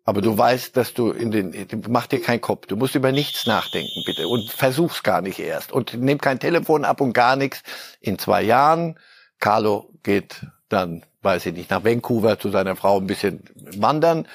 [0.04, 2.66] aber du weißt, dass du in den, mach dir keinen Kopf.
[2.66, 4.28] Du musst über nichts nachdenken, bitte.
[4.28, 5.72] Und versuch's gar nicht erst.
[5.72, 7.62] Und nimm kein Telefon ab und gar nichts.
[8.00, 8.98] In zwei Jahren,
[9.40, 13.44] Carlo geht dann, weiß ich nicht, nach Vancouver zu seiner Frau ein bisschen
[13.78, 14.28] wandern.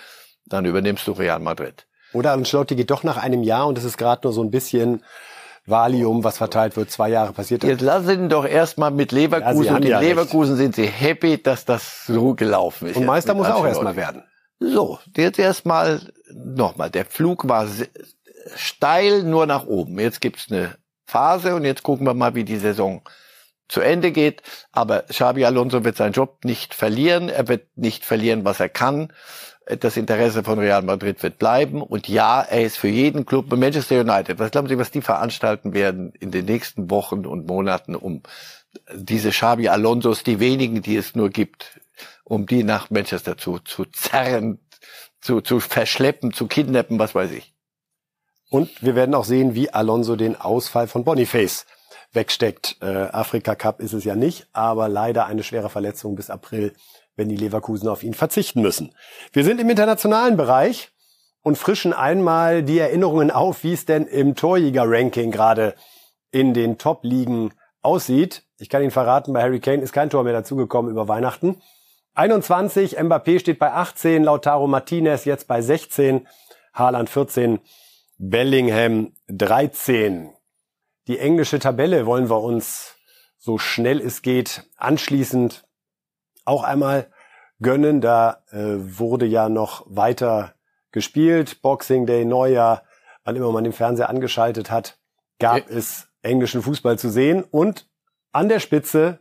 [0.46, 1.86] dann übernimmst du Real Madrid.
[2.14, 5.04] Oder Ancelotti geht doch nach einem Jahr und es ist gerade nur so ein bisschen
[5.68, 7.64] Valium, was verteilt wird, zwei Jahre passiert.
[7.64, 10.10] Jetzt lassen ihn doch erstmal mit Leverkusen Ja, und in ja recht.
[10.10, 12.98] Leverkusen sind sie happy, dass das so gelaufen ist.
[12.98, 14.24] Und Meister muss er auch erstmal werden.
[14.60, 16.02] So, jetzt erstmal
[16.34, 16.90] nochmal.
[16.90, 17.68] Der Flug war
[18.56, 20.00] steil nur nach oben.
[20.00, 23.02] Jetzt gibt's eine Phase und jetzt gucken wir mal, wie die Saison
[23.70, 24.42] zu Ende geht.
[24.72, 27.30] Aber Xabi Alonso wird seinen Job nicht verlieren.
[27.30, 29.14] Er wird nicht verlieren, was er kann.
[29.80, 31.82] Das Interesse von Real Madrid wird bleiben.
[31.82, 33.56] Und ja, er ist für jeden Club.
[33.56, 37.96] Manchester United, was glauben Sie, was die veranstalten werden in den nächsten Wochen und Monaten,
[37.96, 38.24] um
[38.94, 41.80] diese Xabi Alonsos, die wenigen, die es nur gibt,
[42.30, 44.60] um die nach Manchester zu, zu zerren,
[45.20, 47.54] zu, zu verschleppen, zu kidnappen, was weiß ich.
[48.50, 51.66] Und wir werden auch sehen, wie Alonso den Ausfall von Boniface
[52.14, 52.78] wegsteckt.
[52.82, 56.74] Äh, Afrika Cup ist es ja nicht, aber leider eine schwere Verletzung bis April,
[57.16, 58.96] wenn die Leverkusen auf ihn verzichten müssen.
[59.34, 60.92] Wir sind im internationalen Bereich
[61.42, 65.76] und frischen einmal die Erinnerungen auf, wie es denn im Torjäger-Ranking gerade
[66.32, 68.44] in den Top-Ligen aussieht.
[68.58, 71.62] Ich kann Ihnen verraten, bei Harry Kane ist kein Tor mehr dazugekommen über Weihnachten.
[72.20, 76.28] 21, Mbappé steht bei 18, Lautaro Martinez jetzt bei 16,
[76.74, 77.62] Haaland 14,
[78.18, 80.30] Bellingham 13.
[81.08, 82.98] Die englische Tabelle wollen wir uns
[83.38, 85.66] so schnell es geht anschließend
[86.44, 87.10] auch einmal
[87.62, 88.02] gönnen.
[88.02, 90.56] Da äh, wurde ja noch weiter
[90.92, 91.62] gespielt.
[91.62, 92.84] Boxing Day, Neujahr,
[93.24, 95.00] wann immer man den Fernseher angeschaltet hat,
[95.40, 95.78] gab Ja.
[95.78, 97.46] es englischen Fußball zu sehen.
[97.50, 97.88] Und
[98.34, 99.20] an der Spitze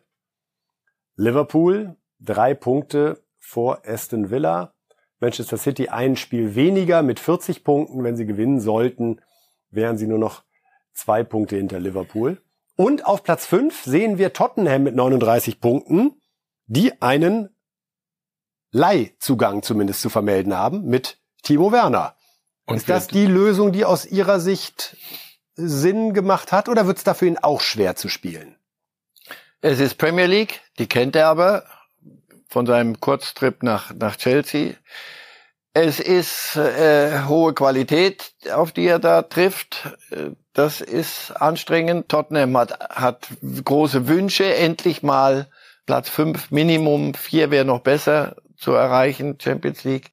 [1.14, 4.74] Liverpool, drei Punkte vor Aston Villa.
[5.20, 8.04] Manchester City ein Spiel weniger mit 40 Punkten.
[8.04, 9.20] Wenn sie gewinnen sollten,
[9.70, 10.44] wären sie nur noch
[10.94, 12.40] zwei Punkte hinter Liverpool.
[12.76, 16.20] Und auf Platz 5 sehen wir Tottenham mit 39 Punkten,
[16.66, 17.56] die einen
[18.70, 22.16] Leihzugang zumindest zu vermelden haben mit Timo Werner.
[22.66, 24.96] Und ist das die Lösung, die aus Ihrer Sicht
[25.54, 28.56] Sinn gemacht hat oder wird es dafür ihn auch schwer zu spielen?
[29.60, 31.64] Es ist Premier League, die kennt er aber
[32.48, 34.74] von seinem Kurztrip nach, nach Chelsea.
[35.74, 39.96] Es ist äh, hohe Qualität, auf die er da trifft.
[40.52, 42.08] Das ist anstrengend.
[42.08, 43.28] Tottenham hat, hat
[43.64, 45.46] große Wünsche, endlich mal
[45.86, 50.10] Platz fünf Minimum, vier wäre noch besser zu erreichen, Champions League.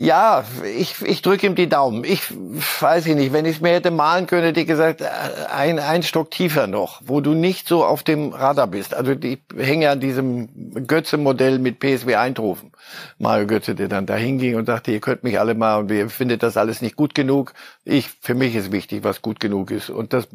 [0.00, 2.04] Ja, ich, ich drücke ihm die Daumen.
[2.04, 5.08] Ich weiß ich nicht, wenn ich es mir hätte malen können, hätte ich gesagt, äh,
[5.52, 8.94] ein, ein Stock tiefer noch, wo du nicht so auf dem Radar bist.
[8.94, 12.70] Also ich hänge an diesem Götze-Modell mit PSW Eindhoven.
[13.18, 16.08] Mario Götze, der dann da hinging und sagte, ihr könnt mich alle mal und ihr
[16.10, 17.52] findet das alles nicht gut genug.
[17.84, 19.90] Ich, für mich ist wichtig, was gut genug ist.
[19.90, 20.28] Und das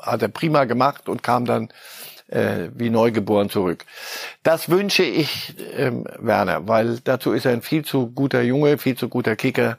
[0.00, 1.68] hat er prima gemacht und kam dann
[2.28, 3.84] äh, wie neugeboren zurück.
[4.42, 8.96] Das wünsche ich ähm, Werner, weil dazu ist er ein viel zu guter Junge, viel
[8.96, 9.78] zu guter Kicker.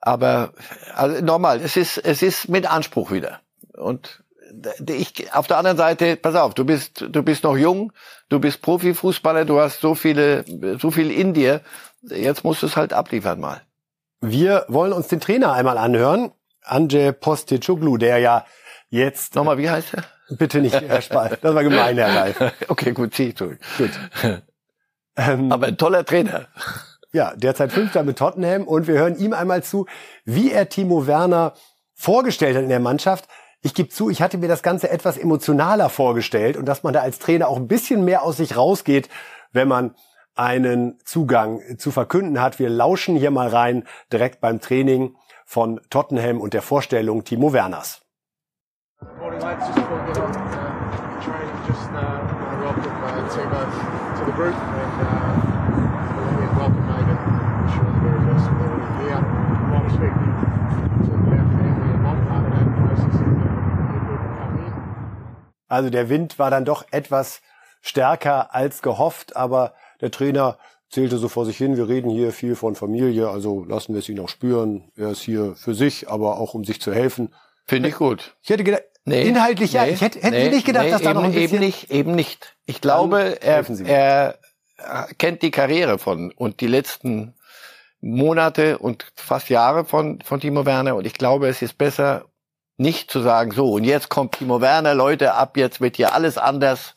[0.00, 0.52] Aber
[0.94, 3.40] also normal, es ist es ist mit Anspruch wieder.
[3.76, 7.92] Und d- ich auf der anderen Seite, pass auf, du bist du bist noch jung,
[8.30, 10.44] du bist Profifußballer, du hast so viele
[10.78, 11.60] so viel in dir.
[12.02, 13.60] Jetzt musst du es halt abliefern mal.
[14.22, 18.46] Wir wollen uns den Trainer einmal anhören, Anje Postecoglou, der ja
[18.90, 20.04] jetzt Nochmal, wie heißt er?
[20.36, 22.40] bitte nicht Herr Spalt, das war gemein, Herr Reif.
[22.68, 23.58] Okay, gut, zieh ich zurück.
[23.78, 23.90] Gut.
[25.16, 26.46] Ähm, Aber ein toller Trainer.
[27.12, 29.86] ja, derzeit Fünfter mit Tottenham und wir hören ihm einmal zu,
[30.24, 31.54] wie er Timo Werner
[31.94, 33.26] vorgestellt hat in der Mannschaft.
[33.60, 37.00] Ich gebe zu, ich hatte mir das Ganze etwas emotionaler vorgestellt und dass man da
[37.00, 39.08] als Trainer auch ein bisschen mehr aus sich rausgeht,
[39.52, 39.96] wenn man
[40.36, 42.58] einen Zugang zu verkünden hat.
[42.60, 48.00] Wir lauschen hier mal rein, direkt beim Training von Tottenham und der Vorstellung Timo Werners.
[49.00, 49.64] Morning, lads.
[49.64, 52.20] Just before we get on uh, training, just uh,
[52.60, 53.64] welcome uh, Timo
[54.18, 55.40] to the group and uh,
[56.36, 57.16] we welcome David.
[57.64, 59.20] Wish you all the very best with everything here.
[59.72, 60.28] While we're speaking
[61.00, 63.16] to our family and not part of that process.
[65.68, 67.40] Also der Wind war dann doch etwas
[67.80, 69.72] stärker als gehofft, aber
[70.02, 70.58] der Trainer
[70.90, 71.78] zählte so vor sich hin.
[71.78, 74.92] Wir reden hier viel von Familie, also lassen wir es ihn auch spüren.
[74.94, 77.32] Er ist hier für sich, aber auch um sich zu helfen.
[77.70, 78.34] Finde ich gut.
[78.42, 81.02] Ich hätte gedacht, Nee, inhaltlich ja, nee, ich hätte, hätte nee, nicht gedacht, nee, dass
[81.02, 81.56] da noch ein eben, bisschen...
[81.56, 82.56] Eben nicht, eben nicht.
[82.66, 84.38] Ich glaube, er, er
[85.18, 87.34] kennt die Karriere von und die letzten
[88.00, 92.26] Monate und fast Jahre von, von Timo Werner und ich glaube, es ist besser,
[92.76, 96.38] nicht zu sagen, so, und jetzt kommt Timo Werner, Leute, ab jetzt wird hier alles
[96.38, 96.94] anders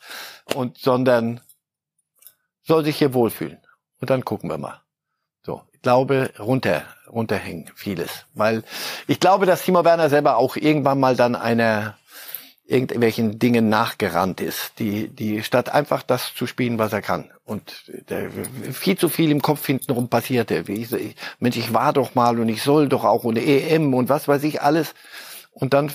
[0.54, 1.40] und, sondern
[2.62, 3.58] soll sich hier wohlfühlen.
[4.00, 4.83] Und dann gucken wir mal.
[5.84, 8.24] Glaube, runter, runterhängen vieles.
[8.32, 8.64] Weil
[9.06, 11.98] ich glaube, dass Timo Werner selber auch irgendwann mal dann einer,
[12.64, 17.30] irgendwelchen Dingen nachgerannt ist, die, die statt einfach das zu spielen, was er kann.
[17.44, 18.30] Und der,
[18.72, 20.66] viel zu viel im Kopf hintenrum passierte.
[20.66, 24.08] Wie ich, Mensch, ich war doch mal und ich soll doch auch und EM und
[24.08, 24.94] was weiß ich alles.
[25.52, 25.90] Und dann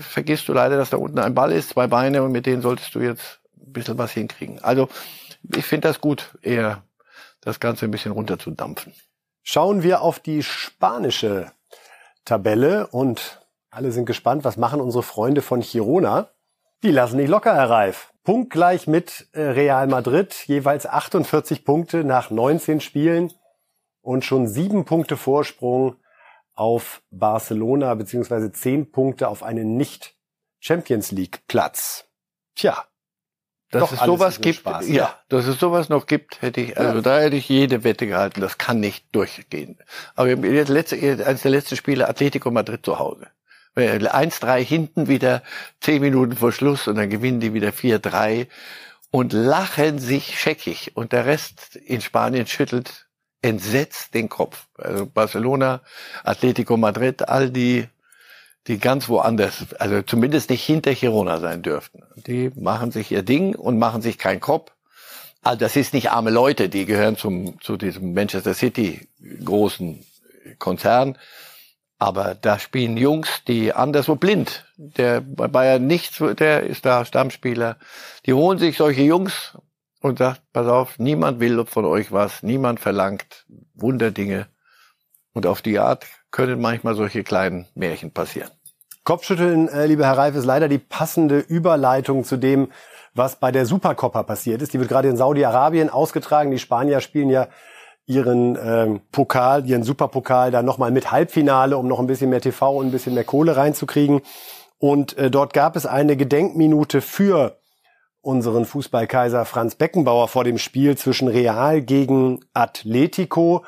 [0.00, 2.92] vergisst du leider, dass da unten ein Ball ist, zwei Beine und mit denen solltest
[2.96, 4.58] du jetzt ein bisschen was hinkriegen.
[4.64, 4.88] Also
[5.54, 6.82] ich finde das gut, eher
[7.40, 8.92] das Ganze ein bisschen runterzudampfen.
[9.50, 11.52] Schauen wir auf die spanische
[12.26, 13.40] Tabelle und
[13.70, 16.28] alle sind gespannt, was machen unsere Freunde von Girona?
[16.82, 18.12] Die lassen nicht locker, Herr Reif.
[18.24, 23.32] Punktgleich mit äh, Real Madrid, jeweils 48 Punkte nach 19 Spielen
[24.02, 25.96] und schon sieben Punkte Vorsprung
[26.52, 32.04] auf Barcelona, beziehungsweise zehn Punkte auf einen Nicht-Champions League-Platz.
[32.54, 32.84] Tja,
[33.70, 36.96] dass es sowas gibt, Spaß, ja, ja, dass es sowas noch gibt, hätte ich, also
[36.96, 37.02] ja.
[37.02, 39.78] da hätte ich jede Wette gehalten, das kann nicht durchgehen.
[40.14, 43.26] Aber jetzt letzte, eines der letzten Spiele Atletico Madrid zu Hause.
[43.76, 45.42] 1-3 hinten wieder,
[45.82, 48.48] 10 Minuten vor Schluss und dann gewinnen die wieder 4-3
[49.10, 50.92] und lachen sich scheckig.
[50.96, 53.08] Und der Rest in Spanien schüttelt
[53.42, 54.66] entsetzt den Kopf.
[54.76, 55.80] Also Barcelona,
[56.24, 57.86] Atletico Madrid, all die,
[58.68, 62.02] die ganz woanders, also zumindest nicht hinter Girona sein dürften.
[62.14, 64.72] Die machen sich ihr Ding und machen sich keinen Kopf.
[65.42, 69.08] Also das ist nicht arme Leute, die gehören zum, zu diesem Manchester City
[69.44, 70.04] großen
[70.58, 71.16] Konzern.
[71.98, 74.66] Aber da spielen Jungs, die anderswo blind.
[74.76, 77.76] Der bei Bayern nichts, der ist da Stammspieler.
[78.26, 79.56] Die holen sich solche Jungs
[80.00, 84.46] und sagt, pass auf, niemand will von euch was, niemand verlangt Wunderdinge.
[85.32, 88.50] Und auf die Art können manchmal solche kleinen Märchen passieren.
[89.08, 92.70] Kopfschütteln, äh, lieber Herr Reif, ist leider die passende Überleitung zu dem,
[93.14, 94.74] was bei der Supercoppa passiert ist.
[94.74, 96.50] Die wird gerade in Saudi-Arabien ausgetragen.
[96.50, 97.48] Die Spanier spielen ja
[98.04, 102.76] ihren ähm, Pokal, ihren Superpokal dann nochmal mit Halbfinale, um noch ein bisschen mehr TV
[102.76, 104.20] und ein bisschen mehr Kohle reinzukriegen.
[104.76, 107.56] Und äh, dort gab es eine Gedenkminute für
[108.20, 113.64] unseren Fußballkaiser Franz Beckenbauer vor dem Spiel zwischen Real gegen Atletico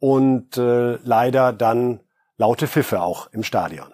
[0.00, 2.00] und äh, leider dann
[2.36, 3.86] laute Pfiffe auch im Stadion.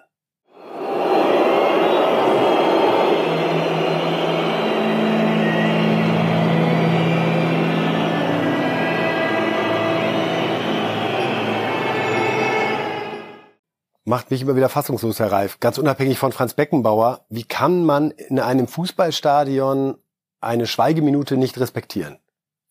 [14.09, 15.61] Macht mich immer wieder fassungslos, Herr Reif.
[15.61, 19.97] Ganz unabhängig von Franz Beckenbauer, wie kann man in einem Fußballstadion
[20.41, 22.19] eine Schweigeminute nicht respektieren?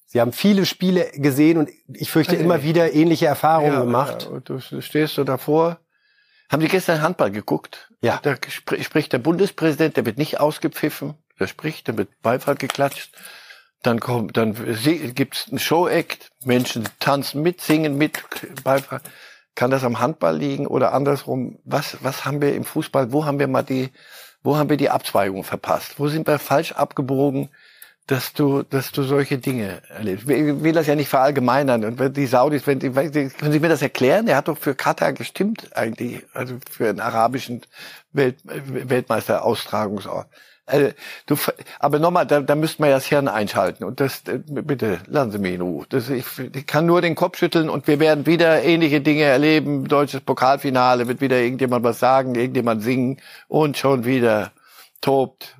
[0.07, 2.43] Sie haben viele Spiele gesehen und ich fürchte okay.
[2.43, 4.29] immer wieder ähnliche Erfahrungen ja, gemacht.
[4.31, 5.79] Ja, du stehst so davor.
[6.49, 7.91] Haben Sie gestern Handball geguckt?
[8.01, 8.19] Ja.
[8.23, 8.35] Da
[8.79, 11.15] spricht der Bundespräsident, der wird nicht ausgepfiffen.
[11.39, 13.15] Der spricht, dann wird Beifall geklatscht.
[13.83, 14.55] Dann kommt, dann
[15.13, 16.31] gibt's einen Show-Act.
[16.45, 18.23] Menschen tanzen mit, singen mit,
[18.63, 19.01] Beifall.
[19.57, 21.57] Kann das am Handball liegen oder andersrum?
[21.65, 23.11] Was, was haben wir im Fußball?
[23.11, 23.89] Wo haben wir mal die,
[24.43, 25.95] wo haben wir die Abzweigung verpasst?
[25.97, 27.49] Wo sind wir falsch abgebogen,
[28.05, 30.29] dass du, dass du solche Dinge erlebst?
[30.29, 31.85] Ich will das ja nicht verallgemeinern.
[31.85, 34.27] Und wenn die Saudis, wenn die, können Sie mir das erklären?
[34.27, 37.63] Er hat doch für Katar gestimmt eigentlich, also für einen arabischen
[38.13, 40.27] Welt, Weltmeister-Austragungsort.
[40.67, 40.91] Also,
[41.27, 41.37] du,
[41.79, 43.85] aber nochmal, da, da müsste man ja das Hirn einschalten.
[43.85, 45.85] Und das, äh, bitte, lassen Sie mich in Ruhe.
[45.87, 49.87] Das, ich, ich kann nur den Kopf schütteln und wir werden wieder ähnliche Dinge erleben.
[49.87, 54.51] Deutsches Pokalfinale, wird wieder irgendjemand was sagen, irgendjemand singen und schon wieder
[54.99, 55.55] tobt.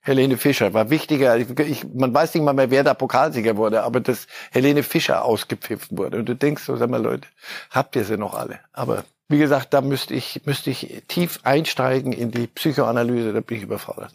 [0.00, 1.36] Helene Fischer war wichtiger.
[1.36, 5.98] Ich, man weiß nicht mal mehr, wer da Pokalsieger wurde, aber dass Helene Fischer ausgepfiffen
[5.98, 6.18] wurde.
[6.18, 7.26] Und du denkst so, sag mal Leute,
[7.72, 8.60] habt ihr sie noch alle?
[8.72, 13.56] Aber wie gesagt, da müsste ich, müsste ich tief einsteigen in die Psychoanalyse, da bin
[13.56, 14.14] ich überfordert.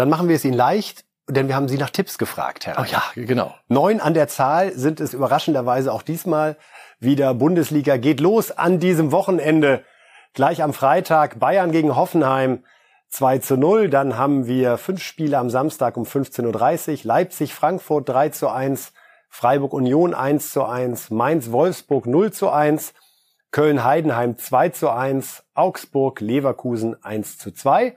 [0.00, 2.78] Dann machen wir es Ihnen leicht, denn wir haben Sie nach Tipps gefragt, Herr.
[2.80, 3.54] Oh ja, genau.
[3.68, 6.56] Neun an der Zahl sind es überraschenderweise auch diesmal
[7.00, 7.34] wieder.
[7.34, 9.84] Bundesliga geht los an diesem Wochenende.
[10.32, 12.64] Gleich am Freitag Bayern gegen Hoffenheim
[13.10, 13.90] 2 zu 0.
[13.90, 16.98] Dann haben wir fünf Spiele am Samstag um 15.30 Uhr.
[17.02, 18.94] Leipzig, Frankfurt 3 zu 1.
[19.28, 21.10] Freiburg Union 1 zu 1.
[21.10, 22.94] Mainz Wolfsburg 0 zu 1.
[23.50, 25.42] Köln Heidenheim 2 zu 1.
[25.52, 27.96] Augsburg Leverkusen 1 zu 2.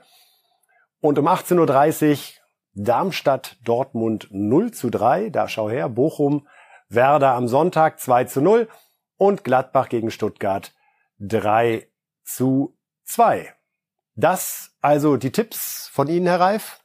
[1.04, 2.18] Und um 18.30 Uhr
[2.72, 5.28] Darmstadt Dortmund 0 zu 3.
[5.28, 5.90] Da schau her.
[5.90, 6.48] Bochum
[6.88, 8.68] Werder am Sonntag 2 zu 0.
[9.18, 10.72] Und Gladbach gegen Stuttgart
[11.18, 11.86] 3
[12.22, 13.52] zu 2.
[14.14, 16.80] Das also die Tipps von Ihnen, Herr Reif.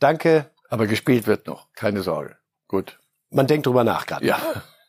[0.00, 0.50] Danke.
[0.68, 1.72] Aber gespielt wird noch.
[1.74, 2.38] Keine Sorge.
[2.66, 2.98] Gut.
[3.30, 4.26] Man denkt drüber nach gerade.
[4.26, 4.40] Ja.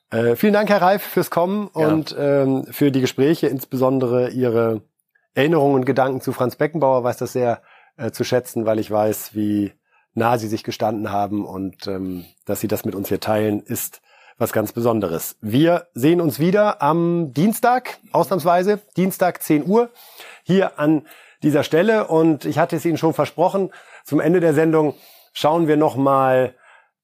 [0.09, 1.87] Äh, vielen Dank, Herr Reif, fürs Kommen ja.
[1.87, 4.81] und ähm, für die Gespräche, insbesondere Ihre
[5.35, 7.03] Erinnerungen und Gedanken zu Franz Beckenbauer.
[7.03, 7.61] Weiß das sehr
[7.97, 9.73] äh, zu schätzen, weil ich weiß, wie
[10.13, 14.01] nah sie sich gestanden haben und ähm, dass sie das mit uns hier teilen, ist
[14.37, 15.37] was ganz Besonderes.
[15.41, 19.89] Wir sehen uns wieder am Dienstag, ausnahmsweise, Dienstag 10 Uhr,
[20.43, 21.05] hier an
[21.43, 22.07] dieser Stelle.
[22.07, 23.71] Und ich hatte es Ihnen schon versprochen,
[24.03, 24.95] zum Ende der Sendung
[25.33, 26.55] schauen wir nochmal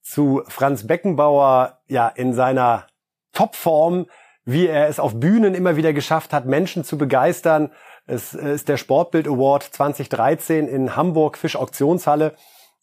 [0.02, 2.86] zu Franz Beckenbauer ja in seiner
[3.32, 4.06] Topform,
[4.44, 7.70] wie er es auf Bühnen immer wieder geschafft hat, Menschen zu begeistern.
[8.08, 12.34] Es ist der Sportbild Award 2013 in Hamburg Fischauktionshalle.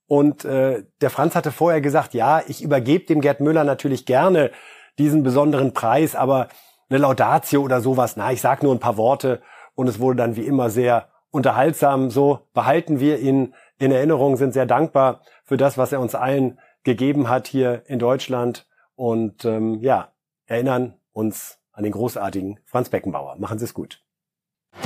[0.06, 4.52] Und äh, der Franz hatte vorher gesagt, ja, ich übergebe dem Gerd Müller natürlich gerne
[5.00, 6.48] diesen besonderen Preis, aber
[6.90, 9.42] eine Laudatio oder sowas, na, ich sag nur ein paar Worte
[9.74, 12.12] und es wurde dann wie immer sehr unterhaltsam.
[12.12, 16.60] So behalten wir ihn in Erinnerung, sind sehr dankbar für das, was er uns allen
[16.84, 20.10] gegeben hat hier in Deutschland und ähm, ja,
[20.46, 23.38] erinnern uns an den großartigen Franz Beckenbauer.
[23.38, 24.05] Machen Sie es gut.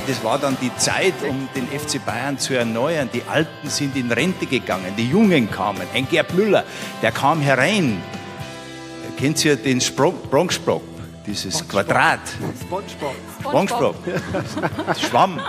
[0.08, 3.10] Das war dann die Zeit, um den FC Bayern zu erneuern.
[3.14, 5.82] Die Alten sind in Rente gegangen, die Jungen kamen.
[5.94, 6.64] Ein Gerd Müller,
[7.02, 8.02] der kam herein.
[9.18, 9.80] Kennt ihr den
[10.32, 10.82] Bronxsprung?
[11.28, 12.22] Dieses Quadrat.
[12.60, 13.16] SpongeBob.
[13.40, 13.96] SpongeBob.
[15.00, 15.40] Schwamm.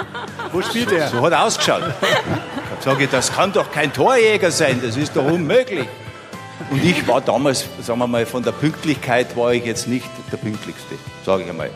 [0.52, 1.08] Wo spielt er?
[1.08, 1.82] So hat er ausgeschaut.
[1.82, 5.88] Da sage ich, das kann doch kein Torjäger sein, das ist doch unmöglich.
[6.70, 10.36] Und ich war damals, sagen wir mal, von der Pünktlichkeit war ich jetzt nicht der
[10.36, 11.70] Pünktlichste, sage ich einmal.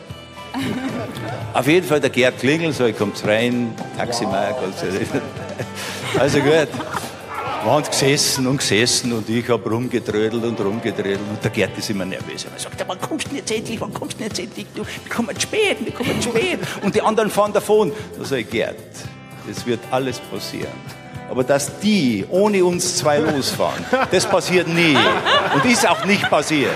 [1.53, 4.87] Auf jeden Fall der Gerd Klingel, so ich kommt rein, Taximark, also,
[6.19, 6.69] also gut.
[7.65, 11.89] Wir haben gesessen und gesessen und ich habe rumgedrödelt und rumgedrödelt und der Gerd ist
[11.89, 12.45] immer nervös.
[12.45, 14.67] Er sagt, wann kommst du jetzt endlich, wann kommst du jetzt endlich?
[14.75, 16.59] Du, wir kommen spät, wir kommen spät.
[16.83, 17.91] Und die anderen fahren davon.
[18.19, 18.77] Da sage ich, Gerd,
[19.51, 20.75] es wird alles passieren.
[21.31, 24.97] Aber dass die ohne uns zwei losfahren, das passiert nie.
[25.55, 26.71] Und ist auch nicht passiert.